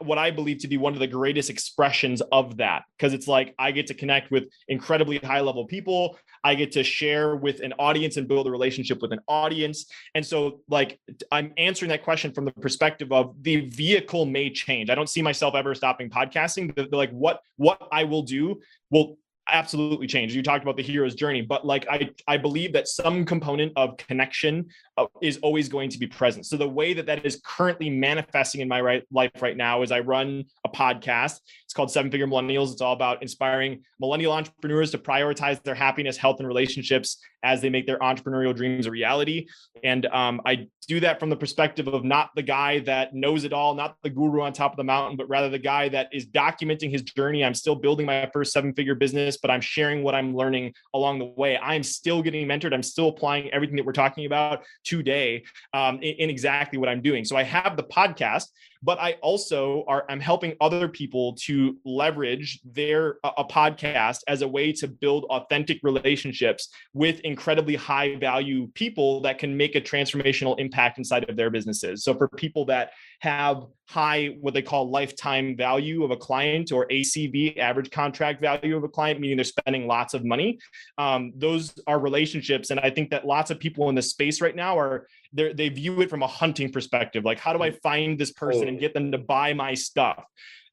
[0.00, 3.54] what I believe to be one of the greatest expressions of that because it's like
[3.58, 6.18] I get to connect with incredibly high level people.
[6.42, 9.86] I get to share with an audience and build a relationship with an audience.
[10.14, 10.98] And so, like,
[11.30, 14.90] I'm answering that question from the perspective of the vehicle may change.
[14.90, 16.74] I don't see myself ever stopping podcasting.
[16.74, 19.18] The, like, what what I will do will
[19.52, 20.34] absolutely changed.
[20.34, 23.96] You talked about the hero's journey, but like I I believe that some component of
[23.96, 26.46] connection uh, is always going to be present.
[26.46, 29.92] So the way that that is currently manifesting in my right life right now is
[29.92, 31.40] I run a podcast.
[31.70, 32.72] It's called Seven Figure Millennials.
[32.72, 37.70] It's all about inspiring millennial entrepreneurs to prioritize their happiness, health, and relationships as they
[37.70, 39.46] make their entrepreneurial dreams a reality.
[39.84, 43.52] And um, I do that from the perspective of not the guy that knows it
[43.52, 46.26] all, not the guru on top of the mountain, but rather the guy that is
[46.26, 47.44] documenting his journey.
[47.44, 51.20] I'm still building my first seven figure business, but I'm sharing what I'm learning along
[51.20, 51.56] the way.
[51.56, 52.74] I'm still getting mentored.
[52.74, 57.00] I'm still applying everything that we're talking about today um, in, in exactly what I'm
[57.00, 57.24] doing.
[57.24, 58.48] So I have the podcast,
[58.82, 64.48] but I also are I'm helping other people to leverage their a, podcast as a
[64.48, 70.58] way to build authentic relationships with incredibly high value people that can make a transformational
[70.58, 72.04] impact inside of their businesses.
[72.04, 76.86] So for people that have high what they call lifetime value of a client or
[76.88, 80.58] ACV average contract value of a client meaning they're spending lots of money
[80.96, 84.54] um, those are relationships and I think that lots of people in the space right
[84.54, 87.24] now are they view it from a hunting perspective.
[87.24, 87.78] Like how do I mm-hmm.
[87.82, 90.24] find this person and get them to buy my stuff?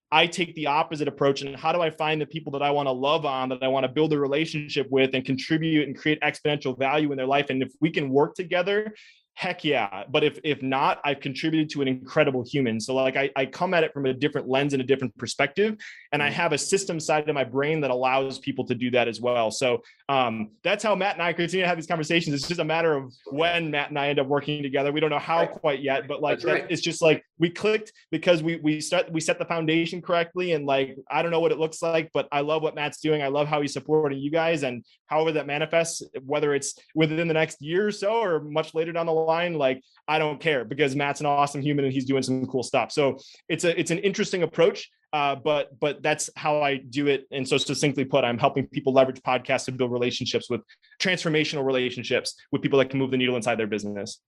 [0.09, 2.87] I take the opposite approach and how do I find the people that I want
[2.87, 6.19] to love on, that I want to build a relationship with and contribute and create
[6.21, 7.49] exponential value in their life.
[7.49, 8.93] And if we can work together
[9.37, 10.03] heck yeah.
[10.09, 12.79] But if if not i've contributed to an incredible human.
[12.79, 15.75] So like I, I come at it from a different lens and a different perspective
[16.11, 16.35] and i mm-hmm.
[16.35, 19.51] have a system side of my brain that allows people to do that as well.
[19.51, 22.35] So um, that's how matt and i continue to have these conversations.
[22.35, 24.91] It's just a matter of when matt and i end up working together.
[24.91, 26.65] We don't know how quite yet but like right.
[26.69, 30.53] it's just like we clicked because we we start we set the foundation correctly.
[30.53, 33.21] And like i don't know what it looks like but i love what matt's doing.
[33.21, 34.63] I love how he's supporting you guys.
[34.63, 38.91] And however that manifests whether it's within the next year or so or much later
[38.91, 42.23] down the line like i don't care because matt's an awesome human and he's doing
[42.23, 42.91] some cool stuff.
[42.91, 43.17] So
[43.49, 47.47] it's a it's an interesting approach uh, but but that's how i do it and
[47.47, 50.61] so succinctly put i'm helping people leverage podcasts to build relationships with
[51.01, 54.19] transformational relationships with people that can move the needle inside their business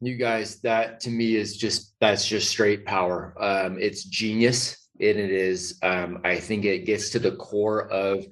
[0.00, 5.18] you guys that to me is just that's just straight power um, it's genius and
[5.18, 8.24] it is um, i think it gets to the core of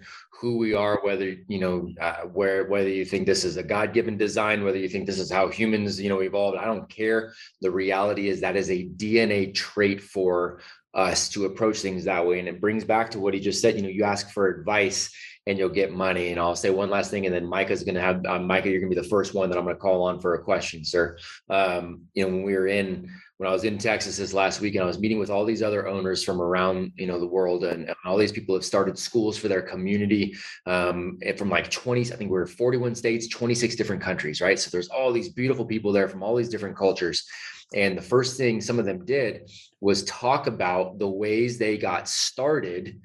[0.43, 4.17] who we are, whether you know uh, where whether you think this is a God-given
[4.17, 6.59] design, whether you think this is how humans you know evolved.
[6.59, 7.33] I don't care.
[7.61, 10.61] The reality is that is a DNA trait for
[10.95, 13.77] us to approach things that way, and it brings back to what he just said.
[13.77, 15.11] You know, you ask for advice
[15.47, 16.31] and you'll get money.
[16.31, 18.71] And I'll say one last thing, and then Micah's going to have um, Micah.
[18.71, 20.43] You're going to be the first one that I'm going to call on for a
[20.43, 21.19] question, sir.
[21.49, 23.11] Um, you know, when we were in
[23.43, 25.65] when I was in Texas this last week and I was meeting with all these
[25.65, 28.97] other owners from around, you know, the world and, and all these people have started
[28.97, 34.01] schools for their community um, from like 20, I think we're 41 states, 26 different
[34.01, 34.57] countries, right?
[34.57, 37.27] So there's all these beautiful people there from all these different cultures.
[37.75, 42.09] And the first thing some of them did was talk about the ways they got
[42.09, 43.01] started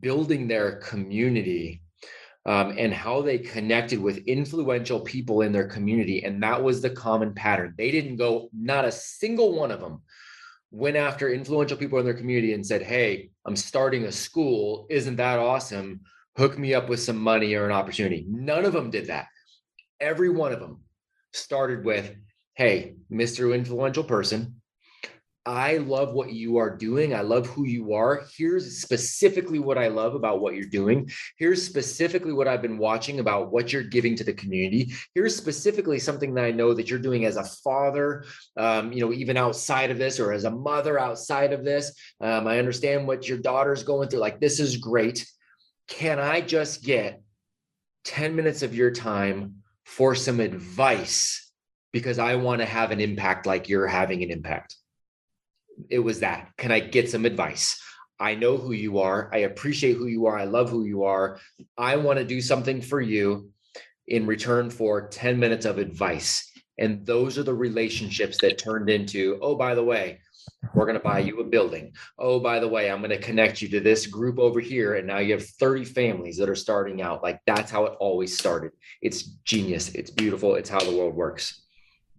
[0.00, 1.82] building their community
[2.46, 6.24] um, and how they connected with influential people in their community.
[6.24, 7.74] And that was the common pattern.
[7.76, 10.02] They didn't go, not a single one of them
[10.70, 14.86] went after influential people in their community and said, Hey, I'm starting a school.
[14.88, 16.00] Isn't that awesome?
[16.36, 18.24] Hook me up with some money or an opportunity.
[18.28, 19.26] None of them did that.
[20.00, 20.82] Every one of them
[21.32, 22.14] started with,
[22.60, 23.54] Hey, Mr.
[23.54, 24.60] Influential Person,
[25.46, 27.14] I love what you are doing.
[27.14, 28.26] I love who you are.
[28.36, 31.10] Here's specifically what I love about what you're doing.
[31.38, 34.92] Here's specifically what I've been watching about what you're giving to the community.
[35.14, 38.26] Here's specifically something that I know that you're doing as a father,
[38.58, 41.98] um, you know, even outside of this, or as a mother outside of this.
[42.20, 44.20] Um, I understand what your daughter's going through.
[44.20, 45.26] Like, this is great.
[45.88, 47.22] Can I just get
[48.04, 51.49] 10 minutes of your time for some advice?
[51.92, 54.76] Because I want to have an impact like you're having an impact
[55.88, 57.80] it was that can i get some advice
[58.20, 59.30] I know who you are.
[59.32, 60.38] I appreciate who you are.
[60.38, 61.38] I love who you are.
[61.78, 63.50] I want to do something for you
[64.08, 66.46] in return for 10 minutes of advice.
[66.78, 70.20] And those are the relationships that turned into, oh, by the way,
[70.74, 71.94] we're going to buy you a building.
[72.18, 74.96] Oh, by the way, I'm going to connect you to this group over here.
[74.96, 77.22] And now you have 30 families that are starting out.
[77.22, 78.72] Like that's how it always started.
[79.00, 79.90] It's genius.
[79.94, 80.56] It's beautiful.
[80.56, 81.62] It's how the world works.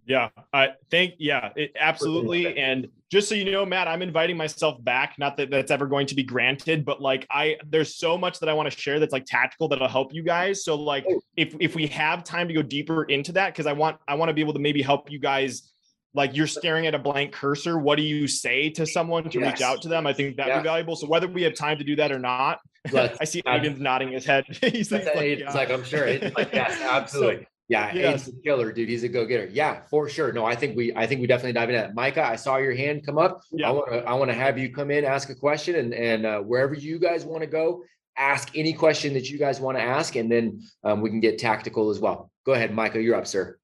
[0.04, 2.58] Yeah, I think yeah, it absolutely.
[2.58, 5.14] And just so you know, Matt, I'm inviting myself back.
[5.16, 8.48] Not that that's ever going to be granted, but like I, there's so much that
[8.48, 10.64] I want to share that's like tactical that'll help you guys.
[10.64, 11.20] So like, oh.
[11.36, 14.28] if if we have time to go deeper into that, because I want I want
[14.28, 15.68] to be able to maybe help you guys.
[16.14, 17.78] Like you're staring at a blank cursor.
[17.78, 19.52] What do you say to someone to yes.
[19.52, 20.06] reach out to them?
[20.06, 20.94] I think that'd be valuable.
[20.94, 22.60] So whether we have time to do that or not,
[22.94, 24.44] I see uh, Aiden's nodding his head.
[24.60, 25.52] He's like, yeah.
[25.52, 26.04] like, I'm sure.
[26.04, 27.44] It's like, yes, absolutely.
[27.44, 28.26] So, yeah, yes.
[28.26, 28.90] he's a killer, dude.
[28.90, 29.46] He's a go-getter.
[29.46, 30.30] Yeah, for sure.
[30.30, 31.94] No, I think we I think we definitely dive into that.
[31.94, 33.40] Micah, I saw your hand come up.
[33.50, 33.68] Yeah.
[33.68, 36.26] I want to I want to have you come in, ask a question, and and
[36.26, 37.82] uh, wherever you guys want to go,
[38.18, 41.38] ask any question that you guys want to ask, and then um, we can get
[41.38, 42.30] tactical as well.
[42.44, 43.00] Go ahead, Micah.
[43.00, 43.58] You're up, sir.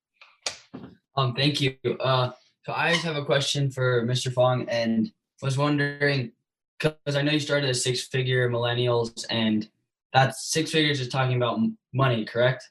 [1.14, 1.76] Um, thank you.
[2.00, 2.30] Uh,
[2.64, 4.32] so I just have a question for Mr.
[4.32, 6.32] Fong, and was wondering
[6.78, 9.68] because I know you started a six-figure millennials, and
[10.14, 11.60] that six figures is talking about
[11.92, 12.70] money, correct?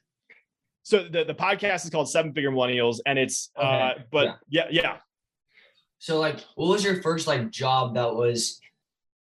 [0.88, 3.68] So the, the podcast is called Seven Figure Millennials, and it's okay.
[3.68, 4.68] uh, but yeah.
[4.72, 4.98] yeah, yeah.
[6.00, 8.62] So like, what was your first like job that was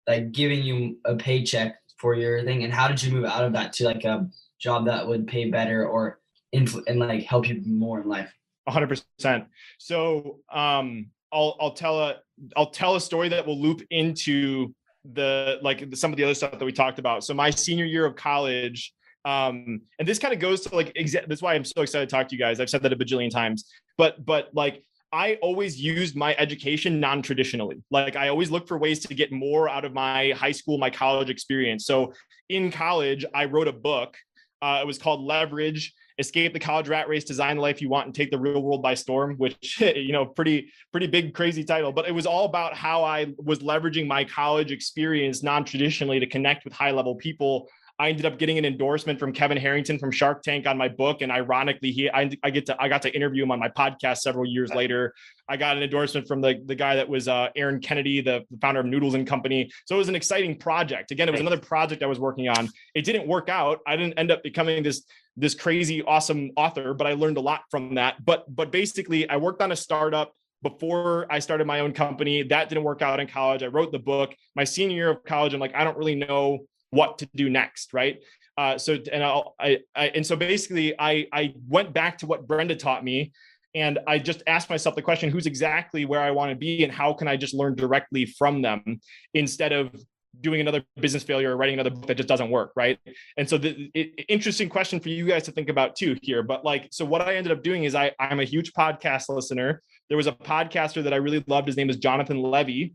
[0.06, 3.52] like giving you a paycheck for your thing, and how did you move out of
[3.54, 4.28] that to like a
[4.60, 6.20] job that would pay better or
[6.54, 8.32] influ- and like help you more in life?
[8.68, 9.46] hundred percent.
[9.78, 12.18] So um, I'll I'll tell a
[12.56, 14.72] I'll tell a story that will loop into
[15.12, 17.24] the like some of the other stuff that we talked about.
[17.24, 18.94] So my senior year of college,
[19.24, 22.14] um, and this kind of goes to like exa- that's why I'm so excited to
[22.14, 22.60] talk to you guys.
[22.60, 27.82] I've said that a bajillion times, but but like I always used my education non-traditionally.
[27.90, 30.90] Like I always look for ways to get more out of my high school, my
[30.90, 31.86] college experience.
[31.86, 32.12] So
[32.48, 34.16] in college, I wrote a book.
[34.60, 38.06] Uh, it was called Leverage: Escape the College Rat Race, Design the Life You Want,
[38.06, 39.34] and Take the Real World by Storm.
[39.36, 41.92] Which you know, pretty pretty big, crazy title.
[41.92, 46.64] But it was all about how I was leveraging my college experience non-traditionally to connect
[46.64, 47.68] with high-level people
[48.00, 51.20] I ended up getting an endorsement from Kevin Harrington from Shark Tank on my book,
[51.20, 54.18] and ironically, he I, I get to I got to interview him on my podcast
[54.18, 55.14] several years later.
[55.48, 58.58] I got an endorsement from the the guy that was uh, Aaron Kennedy, the, the
[58.58, 59.70] founder of Noodles and Company.
[59.86, 61.10] So it was an exciting project.
[61.10, 62.68] Again, it was another project I was working on.
[62.94, 63.80] It didn't work out.
[63.86, 65.04] I didn't end up becoming this
[65.36, 68.24] this crazy awesome author, but I learned a lot from that.
[68.24, 70.32] But but basically, I worked on a startup
[70.62, 72.44] before I started my own company.
[72.44, 73.64] That didn't work out in college.
[73.64, 74.34] I wrote the book.
[74.54, 77.92] My senior year of college, I'm like, I don't really know what to do next,
[77.92, 78.22] right?
[78.56, 82.46] Uh, so and I'll, I, I and so basically I I went back to what
[82.48, 83.32] Brenda taught me,
[83.74, 86.92] and I just asked myself the question: Who's exactly where I want to be, and
[86.92, 89.00] how can I just learn directly from them
[89.32, 89.94] instead of
[90.40, 92.98] doing another business failure or writing another book that just doesn't work, right?
[93.36, 96.42] And so the it, interesting question for you guys to think about too here.
[96.42, 99.82] But like, so what I ended up doing is I I'm a huge podcast listener.
[100.08, 101.66] There was a podcaster that I really loved.
[101.66, 102.94] His name is Jonathan Levy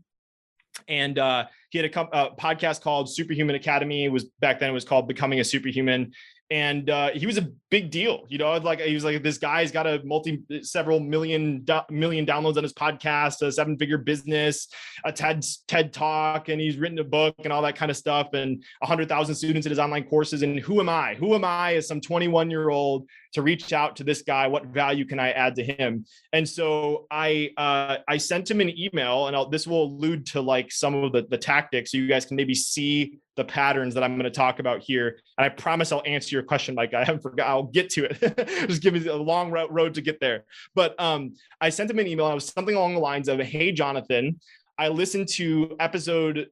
[0.88, 4.04] and uh, he had a, a, podcast called Superhuman Academy.
[4.04, 6.12] It was back then it was called Becoming a Superhuman,
[6.54, 8.26] and uh, he was a big deal.
[8.28, 12.24] You know, like he was like this guy's got a multi several million do, million
[12.24, 14.68] downloads on his podcast, a seven figure business,
[15.04, 18.34] a TED TED talk, and he's written a book and all that kind of stuff,
[18.34, 20.42] and hundred thousand students in his online courses.
[20.42, 21.16] And who am I?
[21.16, 24.46] Who am I as some 21 year old to reach out to this guy?
[24.46, 26.04] What value can I add to him?
[26.32, 30.40] And so I uh, I sent him an email, and I'll, this will allude to
[30.40, 34.04] like some of the the tactics, so you guys can maybe see the patterns that
[34.04, 35.18] I'm going to talk about here.
[35.38, 37.48] And I promise I'll answer your question, Like I haven't forgot.
[37.48, 38.68] I'll get to it.
[38.68, 40.44] Just give me a long road to get there.
[40.74, 42.30] But um, I sent him an email.
[42.30, 44.40] It was something along the lines of, "Hey, Jonathan,
[44.78, 46.48] I listened to episode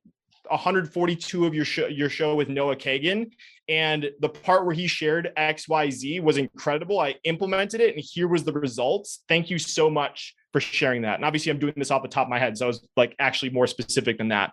[0.49, 3.31] 142 of your show, your show with Noah Kagan,
[3.69, 6.99] and the part where he shared X, Y, Z was incredible.
[6.99, 9.23] I implemented it, and here was the results.
[9.29, 11.15] Thank you so much." For sharing that.
[11.15, 12.59] And obviously, I'm doing this off the top of my head.
[12.59, 14.53] So I was like actually more specific than that.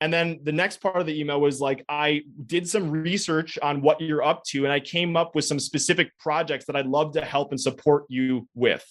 [0.00, 3.82] And then the next part of the email was like, I did some research on
[3.82, 7.12] what you're up to, and I came up with some specific projects that I'd love
[7.12, 8.84] to help and support you with.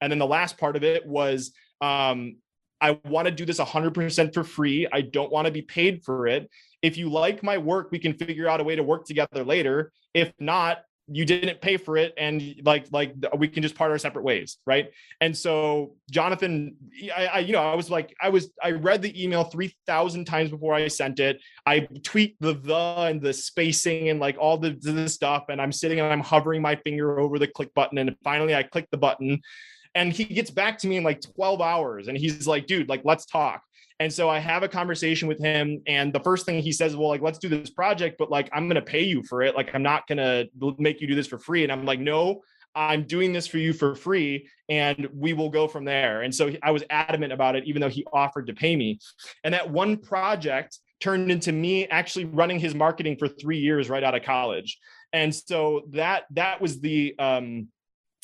[0.00, 2.36] And then the last part of it was, um,
[2.80, 4.86] I want to do this 100% for free.
[4.90, 6.50] I don't want to be paid for it.
[6.82, 9.92] If you like my work, we can figure out a way to work together later.
[10.14, 13.98] If not, you didn't pay for it and like like we can just part our
[13.98, 14.90] separate ways right?
[15.20, 16.76] And so jonathan
[17.16, 20.50] I, I, you know i was like i was i read the email 3000 times
[20.50, 21.40] before i sent it.
[21.64, 25.72] I tweet the the and the spacing and like all the, the stuff and i'm
[25.72, 28.98] sitting and i'm hovering my finger over the click button and finally i click the
[28.98, 29.40] button
[29.94, 33.02] and he gets back to me in like 12 hours and he's like dude like
[33.04, 33.62] let's talk
[33.98, 37.08] And so I have a conversation with him, and the first thing he says, "Well,
[37.08, 39.56] like let's do this project, but like I'm going to pay you for it.
[39.56, 42.42] Like I'm not going to make you do this for free." And I'm like, "No,
[42.76, 46.20] I'm doing this for you for free and we will go from there.
[46.22, 49.00] And so I was adamant about it, even though he offered to pay me.
[49.42, 54.04] And that one project turned into me actually running his marketing for three years right
[54.04, 54.78] out of college.
[55.12, 57.68] And so that that was the um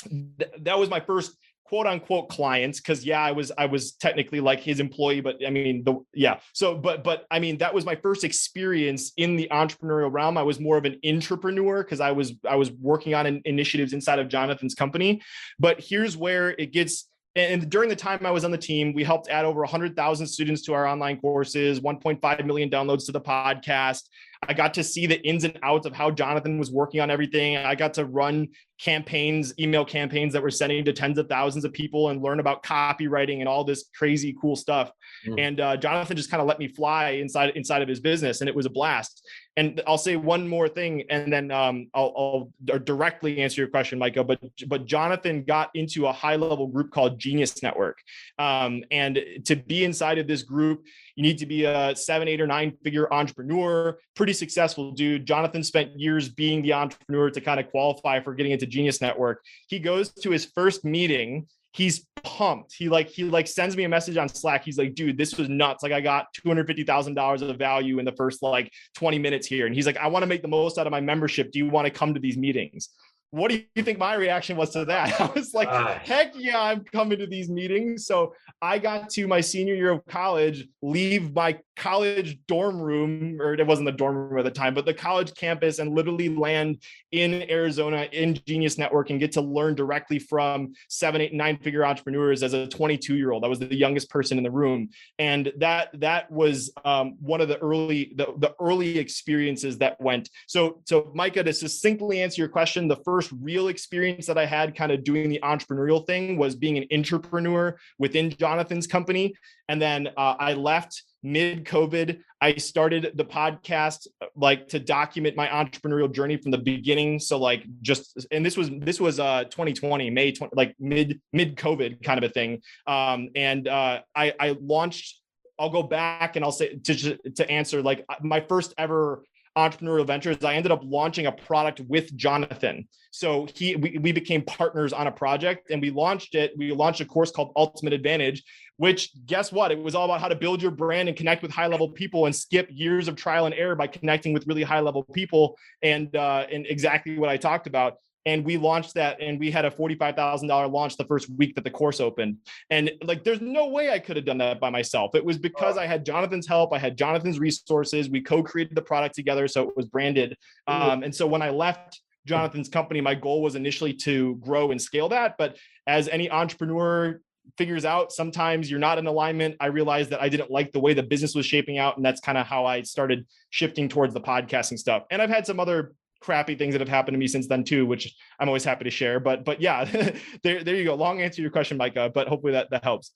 [0.08, 1.36] th- that was my first
[1.72, 5.48] quote unquote clients because yeah i was i was technically like his employee but i
[5.48, 6.38] mean the yeah.
[6.52, 10.36] So but but i mean that was my first experience in the entrepreneurial realm.
[10.36, 14.18] I was more of an entrepreneur because i was i was working on initiatives inside
[14.18, 15.22] of jonathan's company.
[15.58, 19.02] But here's where it gets and during the time I was on the team, we
[19.02, 24.02] helped add over 100,000 students to our online courses, 1.5 million downloads to the podcast.
[24.48, 27.56] I got to see the ins and outs of how Jonathan was working on everything.
[27.56, 28.48] I got to run
[28.80, 32.64] campaigns, email campaigns that were sending to tens of thousands of people and learn about
[32.64, 34.90] copywriting and all this crazy cool stuff.
[35.26, 35.40] Mm.
[35.40, 38.48] And uh, Jonathan just kind of let me fly inside inside of his business, and
[38.48, 39.22] it was a blast.
[39.56, 43.98] And I'll say one more thing, and then um, I'll, I'll, directly answer your question,
[43.98, 44.24] Micah.
[44.24, 47.98] But but Jonathan got into a high level group called Genius Network,
[48.38, 50.84] um, and to be inside of this group,
[51.16, 55.26] you need to be a seven, eight, or nine figure entrepreneur, pretty successful dude.
[55.26, 59.42] Jonathan spent years being the entrepreneur to kind of qualify for getting into Genius Network.
[59.68, 62.74] He goes to his first meeting he's pumped.
[62.74, 64.64] He like he like sends me a message on Slack.
[64.64, 65.82] He's like, dude, this was nuts.
[65.82, 69.18] Like I got two hundred fifty thousand dollars of value in the first like twenty
[69.18, 71.50] minutes here, and he's like, I want to make the most out of my membership.
[71.50, 72.90] Do you want to come to these meetings?
[73.32, 75.18] What do you think my reaction was to that?
[75.20, 78.06] I was like, uh, heck yeah, I'm coming to these meetings.
[78.06, 83.54] So I got to my senior year of college, leave my college dorm room, or
[83.54, 86.82] it wasn't the dorm room at the time, but the college campus and literally land
[87.10, 91.86] in Arizona in Genius Network and get to learn directly from seven, eight, nine figure
[91.86, 93.46] entrepreneurs as a 22 year old.
[93.46, 94.90] I was the youngest person in the room.
[95.18, 100.28] And that that was um, one of the early the, the early experiences that went.
[100.46, 104.46] So so Micah, to succinctly answer your question, the first first real experience that I
[104.46, 109.34] had kind of doing the entrepreneurial thing was being an entrepreneur within Jonathan's company.
[109.68, 112.20] And then uh, I left mid COVID.
[112.40, 117.20] I started the podcast like to document my entrepreneurial journey from the beginning.
[117.20, 121.56] So like just and this was this was uh 2020 May 20, like mid mid
[121.56, 122.62] COVID kind of a thing.
[122.86, 125.20] Um, and uh, I I launched.
[125.58, 129.22] I'll go back and I'll say to to answer like my first ever
[129.56, 132.88] entrepreneurial ventures i ended up launching a product with jonathan.
[133.10, 136.52] So he we, we became partners on a project and we launched it.
[136.56, 138.42] We launched a course called ultimate advantage
[138.78, 139.70] which guess what?
[139.70, 142.26] It was all about how to build your brand and connect with high level people
[142.26, 145.56] and skip years of trial and error by connecting with really high level people.
[145.82, 149.64] And uh, and exactly what i talked about and we launched that and we had
[149.64, 152.38] a $45,000 launch the first week that the course opened.
[152.70, 155.14] And like there's no way I could have done that by myself.
[155.14, 159.14] It was because I had Jonathan's help, I had Jonathan's resources, we co-created the product
[159.14, 160.36] together so it was branded.
[160.66, 164.80] Um, and so when I left Jonathan's company, my goal was initially to grow and
[164.80, 165.56] scale that, but
[165.86, 167.20] as any entrepreneur
[167.58, 170.94] figures out sometimes you're not in alignment i realized that i didn't like the way
[170.94, 174.20] the business was shaping out and that's kind of how i started shifting towards the
[174.20, 175.92] podcasting stuff and i've had some other
[176.22, 178.90] crappy things that have happened to me since then too, which I'm always happy to
[178.90, 179.20] share.
[179.20, 179.84] But but yeah,
[180.42, 180.94] there there you go.
[180.94, 183.12] Long answer to your question, Micah, but hopefully that that helps.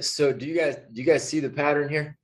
[0.00, 2.16] So do you guys do you guys see the pattern here?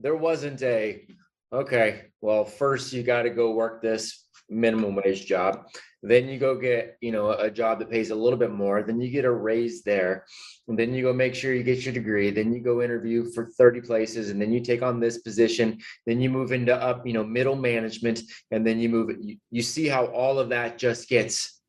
[0.00, 1.06] There wasn't a
[1.52, 2.06] okay.
[2.20, 5.66] Well, first you got to go work this minimum wage job.
[6.02, 8.82] Then you go get you know a job that pays a little bit more.
[8.82, 10.24] Then you get a raise there.
[10.68, 12.30] And then you go make sure you get your degree.
[12.30, 14.30] Then you go interview for 30 places.
[14.30, 15.78] And then you take on this position.
[16.06, 18.22] Then you move into up you know middle management.
[18.50, 21.60] And then you move you, you see how all of that just gets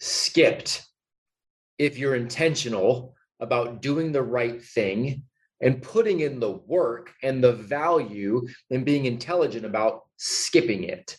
[0.00, 0.84] skipped
[1.78, 5.22] if you're intentional about doing the right thing
[5.60, 11.16] and putting in the work and the value and being intelligent about skipping it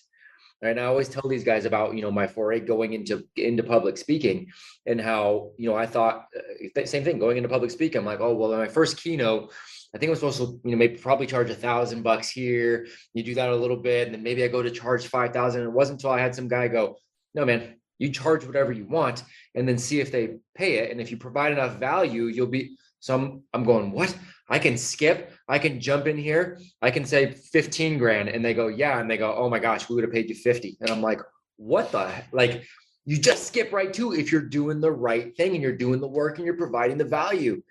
[0.62, 3.97] and I always tell these guys about, you know, my foray going into into public
[3.97, 4.47] speaking
[4.86, 7.99] and how, you know, I thought uh, same thing going into public speaking.
[7.99, 9.53] I'm like, oh, well, my first keynote,
[9.93, 12.88] I think I'm supposed to, you know, maybe probably charge a thousand bucks here.
[13.14, 15.62] You do that a little bit, and then maybe I go to charge five thousand.
[15.64, 16.97] It wasn't until I had some guy go,
[17.36, 19.24] no, man, you charge whatever you want,
[19.55, 20.91] and then see if they pay it.
[20.91, 22.78] And if you provide enough value, you'll be.
[22.99, 24.16] So I'm, I'm going, what?
[24.50, 28.30] I can skip, I can jump in here, I can say 15 grand.
[28.30, 29.00] And they go, yeah.
[29.00, 30.78] And they go, oh my gosh, we would have paid you 50.
[30.82, 31.20] And I'm like,
[31.58, 32.64] what the like
[33.06, 36.08] you just skip right to if you're doing the right thing and you're doing the
[36.08, 37.62] work and you're providing the value.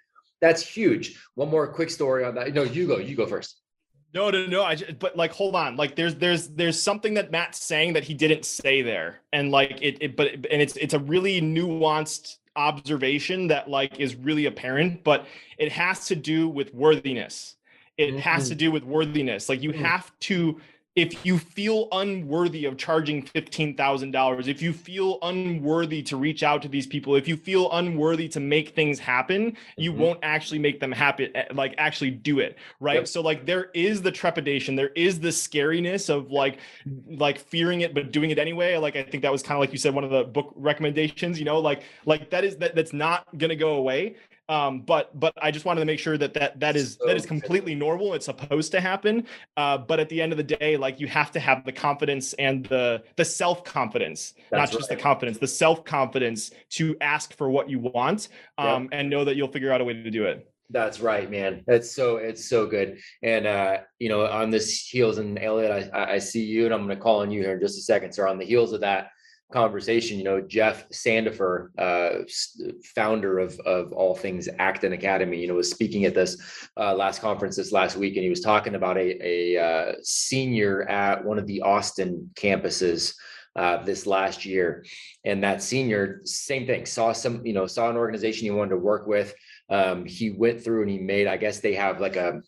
[0.40, 1.20] That's huge.
[1.34, 2.52] One more quick story on that.
[2.54, 3.60] No, you go, you go first.
[4.14, 4.62] No, no, no.
[4.64, 5.76] I just, but like, hold on.
[5.76, 9.78] Like, there's, there's, there's something that Matt's saying that he didn't say there, and like
[9.82, 15.04] it, it but and it's, it's a really nuanced observation that like is really apparent,
[15.04, 15.26] but
[15.58, 17.56] it has to do with worthiness.
[17.98, 18.58] it has to Mm-hmm.
[18.58, 19.48] do with worthiness.
[19.48, 19.76] Like you Mm.
[19.80, 20.60] have to
[20.96, 26.68] if you feel unworthy of charging $15,000, if you feel unworthy to reach out to
[26.68, 29.96] these people, if you feel unworthy to make things happen, you Mhm.
[29.98, 32.56] won't actually make them happen, eh, like actually do it.
[32.80, 32.94] Right.
[32.96, 33.08] Yep.
[33.08, 36.58] So, like, there is the trepidation, there is the scariness of like,
[37.10, 38.76] like fearing it, but doing it anyway.
[38.78, 41.38] Like, I think that was kind of like you said, one of the book recommendations,
[41.38, 44.16] you know, like, like that is that that's not going to go away
[44.48, 47.22] um but but i just wanted to make sure that that that is that is
[47.24, 49.26] So- completely normal it's supposed to happen
[49.56, 52.32] uh but at the end of the day like you have to have the confidence
[52.34, 57.50] and the the self confidence not just the confidence the self confidence to ask for
[57.50, 58.28] what you want
[58.58, 58.66] Yep.
[58.68, 61.62] um and know that you'll figure out a way to do it That's right, man.
[61.66, 62.98] That's so it's so good.
[63.22, 66.74] And uh, you know, on this heels and Elliot, I- I, I see you, and
[66.74, 68.10] I'm going to call on you here in just a second.
[68.12, 69.10] So on the heels of that
[69.52, 72.24] conversation, you know, Jeff Sandefer, uh,
[72.94, 77.20] founder of of all things Acton Academy, you know, was speaking at this uh, last
[77.20, 81.38] conference this last week, and he was talking about a a uh, senior at one
[81.38, 83.14] of the Austin campuses.
[83.54, 84.84] Uh, this last year,
[85.24, 88.76] and that senior, same thing, saw some, you know, saw an organization he wanted to
[88.76, 89.34] work with,
[89.70, 92.42] um, he went through and he made, I guess they have like a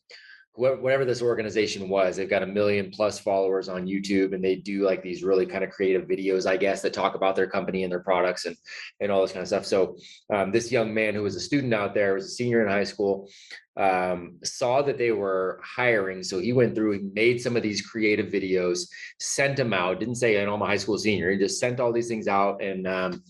[0.59, 4.85] whatever this organization was, they've got a million plus followers on YouTube and they do
[4.85, 7.93] like these really kind of creative videos, I guess, that talk about their company and
[7.93, 8.57] their products and
[9.01, 9.65] and all this kind of stuff.
[9.65, 9.97] So
[10.35, 12.85] um, this young man who was a student out there, was a senior in high
[12.85, 13.29] school,
[13.77, 16.25] um, saw that they were hiring.
[16.25, 18.89] So he went through, he made some of these creative videos,
[19.21, 21.31] sent them out, didn't say, I know I'm a high school senior.
[21.31, 23.23] He just sent all these things out and um,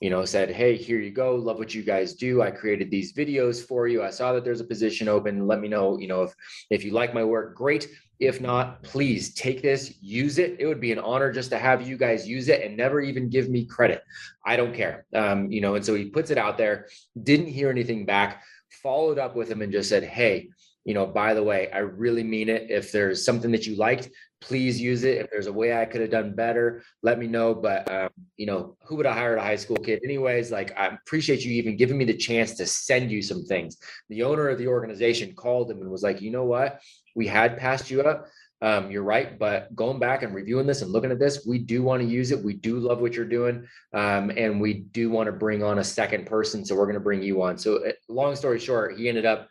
[0.00, 1.36] you know, said, Hey, here you go.
[1.36, 2.42] Love what you guys do.
[2.42, 4.02] I created these videos for you.
[4.02, 5.46] I saw that there's a position open.
[5.46, 6.34] Let me know, you know, if
[6.70, 7.88] if you like my work, great.
[8.18, 10.56] If not, please take this, use it.
[10.58, 13.30] It would be an honor just to have you guys use it and never even
[13.30, 14.02] give me credit.
[14.44, 15.06] I don't care.
[15.14, 16.88] Um, you know, and so he puts it out there,
[17.22, 18.42] didn't hear anything back,
[18.82, 20.50] followed up with him and just said, Hey,
[20.84, 22.70] you know, by the way, I really mean it.
[22.70, 24.10] If there's something that you liked,
[24.40, 25.18] please use it.
[25.18, 27.54] If there's a way I could have done better, let me know.
[27.54, 30.50] But um, you know, who would have hired a high school kid anyways?
[30.50, 33.76] Like, I appreciate you even giving me the chance to send you some things.
[34.08, 36.80] The owner of the organization called him and was like, you know what?
[37.14, 38.26] We had passed you up.
[38.62, 41.82] Um, you're right, but going back and reviewing this and looking at this, we do
[41.82, 42.44] want to use it.
[42.44, 45.84] We do love what you're doing, um, and we do want to bring on a
[45.84, 46.66] second person.
[46.66, 47.56] So we're going to bring you on.
[47.56, 49.48] So, uh, long story short, he ended up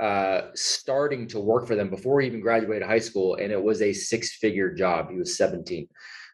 [0.00, 3.82] uh, starting to work for them before he even graduated high school, and it was
[3.82, 5.10] a six-figure job.
[5.10, 5.86] He was 17.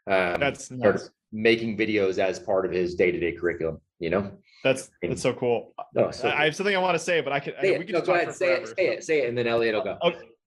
[0.09, 1.11] Um, that's nuts.
[1.33, 3.81] making videos as part of his day-to-day curriculum.
[3.99, 6.99] You know, that's that's so cool oh, so I I have something i want to
[6.99, 7.87] say but i could I- say we it.
[7.87, 9.85] could No, just go ahead, say it, say it, say it, and then Elliot will
[9.85, 9.99] go.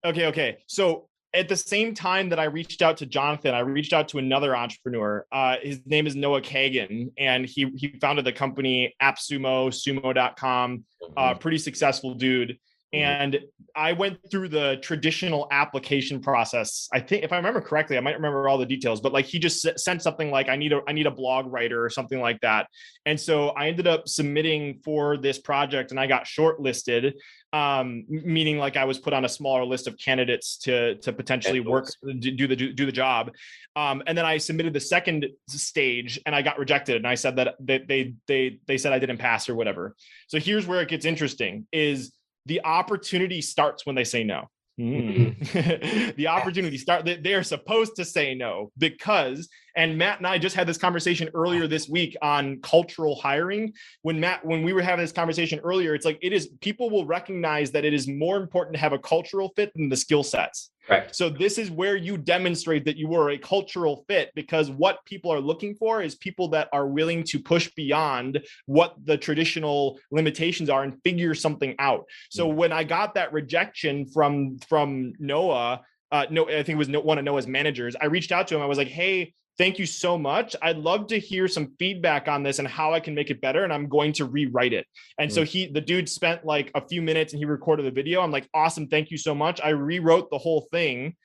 [0.05, 0.57] Okay, okay.
[0.67, 4.17] So at the same time that I reached out to Jonathan, I reached out to
[4.17, 5.25] another entrepreneur.
[5.31, 10.83] Uh, his name is Noah Kagan, and he he founded the company AppSumo, sumo.com.
[11.17, 12.57] Uh, pretty successful dude.
[12.93, 12.99] Mhm.
[12.99, 13.39] And
[13.75, 16.87] I went through the traditional application process.
[16.91, 19.37] I think if I remember correctly, I might remember all the details, but like he
[19.37, 22.39] just sent something like I need a I need a blog writer or something like
[22.41, 22.67] that.
[23.05, 27.13] And so I ended up submitting for this project and I got shortlisted
[27.51, 31.59] um meaning like I was put on a smaller list of candidates to to potentially
[31.59, 33.31] work do do the do, do the job
[33.75, 37.37] um and then I submitted the second stage and I got rejected and I said
[37.37, 39.95] that they they they they said I didn't pass or whatever
[40.27, 42.13] so here's where it gets interesting is
[42.49, 46.15] the opportunity starts when they say no Mm.
[46.15, 50.37] the opportunity start they, they are supposed to say no because and matt and i
[50.37, 54.81] just had this conversation earlier this week on cultural hiring when matt when we were
[54.81, 58.37] having this conversation earlier it's like it is people will recognize that it is more
[58.37, 61.15] important to have a cultural fit than the skill sets Correct.
[61.15, 65.31] so this is where you demonstrate that you are a cultural fit because what people
[65.31, 70.69] are looking for is people that are willing to push beyond what the traditional limitations
[70.69, 72.05] are and figure something out.
[72.31, 76.89] So when I got that rejection from from Noah, uh, no, I think it was
[76.89, 77.95] no, one of Noah's managers.
[78.01, 78.61] I reached out to him.
[78.63, 80.55] I was like, "Hey, thank you so much.
[80.61, 83.65] I'd love to hear some feedback on this and how I can make it better.
[83.65, 84.87] And I'm going to rewrite it.
[85.19, 85.47] And so mm.
[85.47, 88.21] he, the dude spent like a few minutes and he recorded the video.
[88.21, 88.87] I'm like, awesome.
[88.87, 89.59] Thank you so much.
[89.61, 91.15] I rewrote the whole thing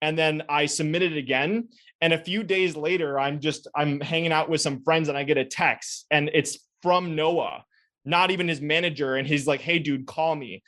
[0.00, 1.68] and then I submitted it again.
[2.00, 5.22] And a few days later, I'm just, I'm hanging out with some friends and I
[5.24, 7.64] get a text and it's from Noah
[8.04, 10.60] not even his manager and he's like hey dude call me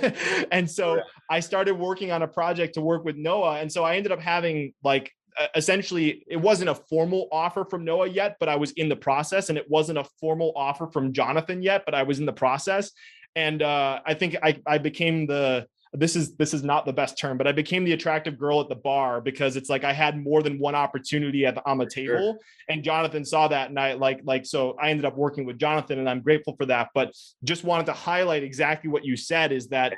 [0.50, 0.98] and so
[1.28, 4.18] i started working on a project to work with noah and so i ended up
[4.18, 5.12] having like
[5.54, 9.48] essentially it wasn't a formal offer from noah yet but i was in the process
[9.48, 12.90] and it wasn't a formal offer from jonathan yet but i was in the process.
[13.36, 17.18] And uh, i think I, I became the this is this is not the best
[17.18, 20.22] term but i became the attractive girl at the bar because it's like i had
[20.22, 22.38] more than one opportunity at the, on the table Sure.
[22.68, 25.98] and jonathan saw that and i like like so i ended up working with jonathan
[25.98, 26.88] and i'm grateful for that.
[26.94, 27.12] But
[27.44, 29.94] just wanted to highlight exactly what you said is that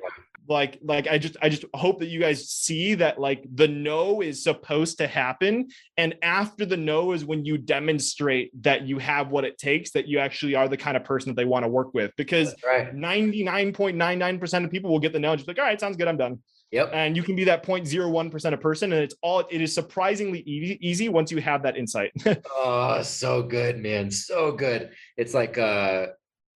[0.49, 4.21] like like i just i just hope that you guys see that like the no
[4.21, 9.31] is supposed to happen and after the no is when you demonstrate that you have
[9.31, 11.69] what it takes that you actually are the kind of person that they want to
[11.69, 12.95] work with because right.
[12.95, 16.17] 99.99% of people will get the no and just like all right sounds good i'm
[16.17, 16.39] done
[16.73, 16.91] Yep.
[16.93, 20.79] and you can be that 0.01% of person and it's all it is surprisingly easy,
[20.81, 22.13] easy once you have that insight
[22.57, 24.11] Oh, so good, man.
[24.11, 24.91] So good.
[25.17, 26.07] It's like uh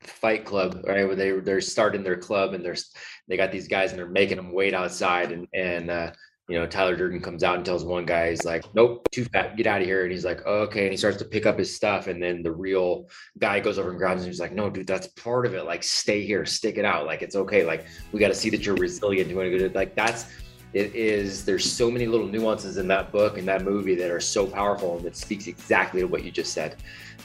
[0.07, 1.07] Fight Club, right?
[1.07, 2.93] Where they they're starting their club and there's
[3.29, 6.13] they got these guys and they're making them wait outside and and uh
[6.49, 9.57] you know Tyler Durden comes out and tells one guy he's like nope too fat
[9.57, 11.59] get out of here and he's like oh, okay and he starts to pick up
[11.59, 14.69] his stuff and then the real guy goes over and grabs him he's like no
[14.69, 17.87] dude that's part of it like stay here stick it out like it's okay like
[18.13, 20.27] we got to see that you're resilient you want to go to like that's
[20.75, 24.21] it is there's so many little nuances in that book and that movie that are
[24.21, 26.77] so powerful and that speaks exactly to what you just said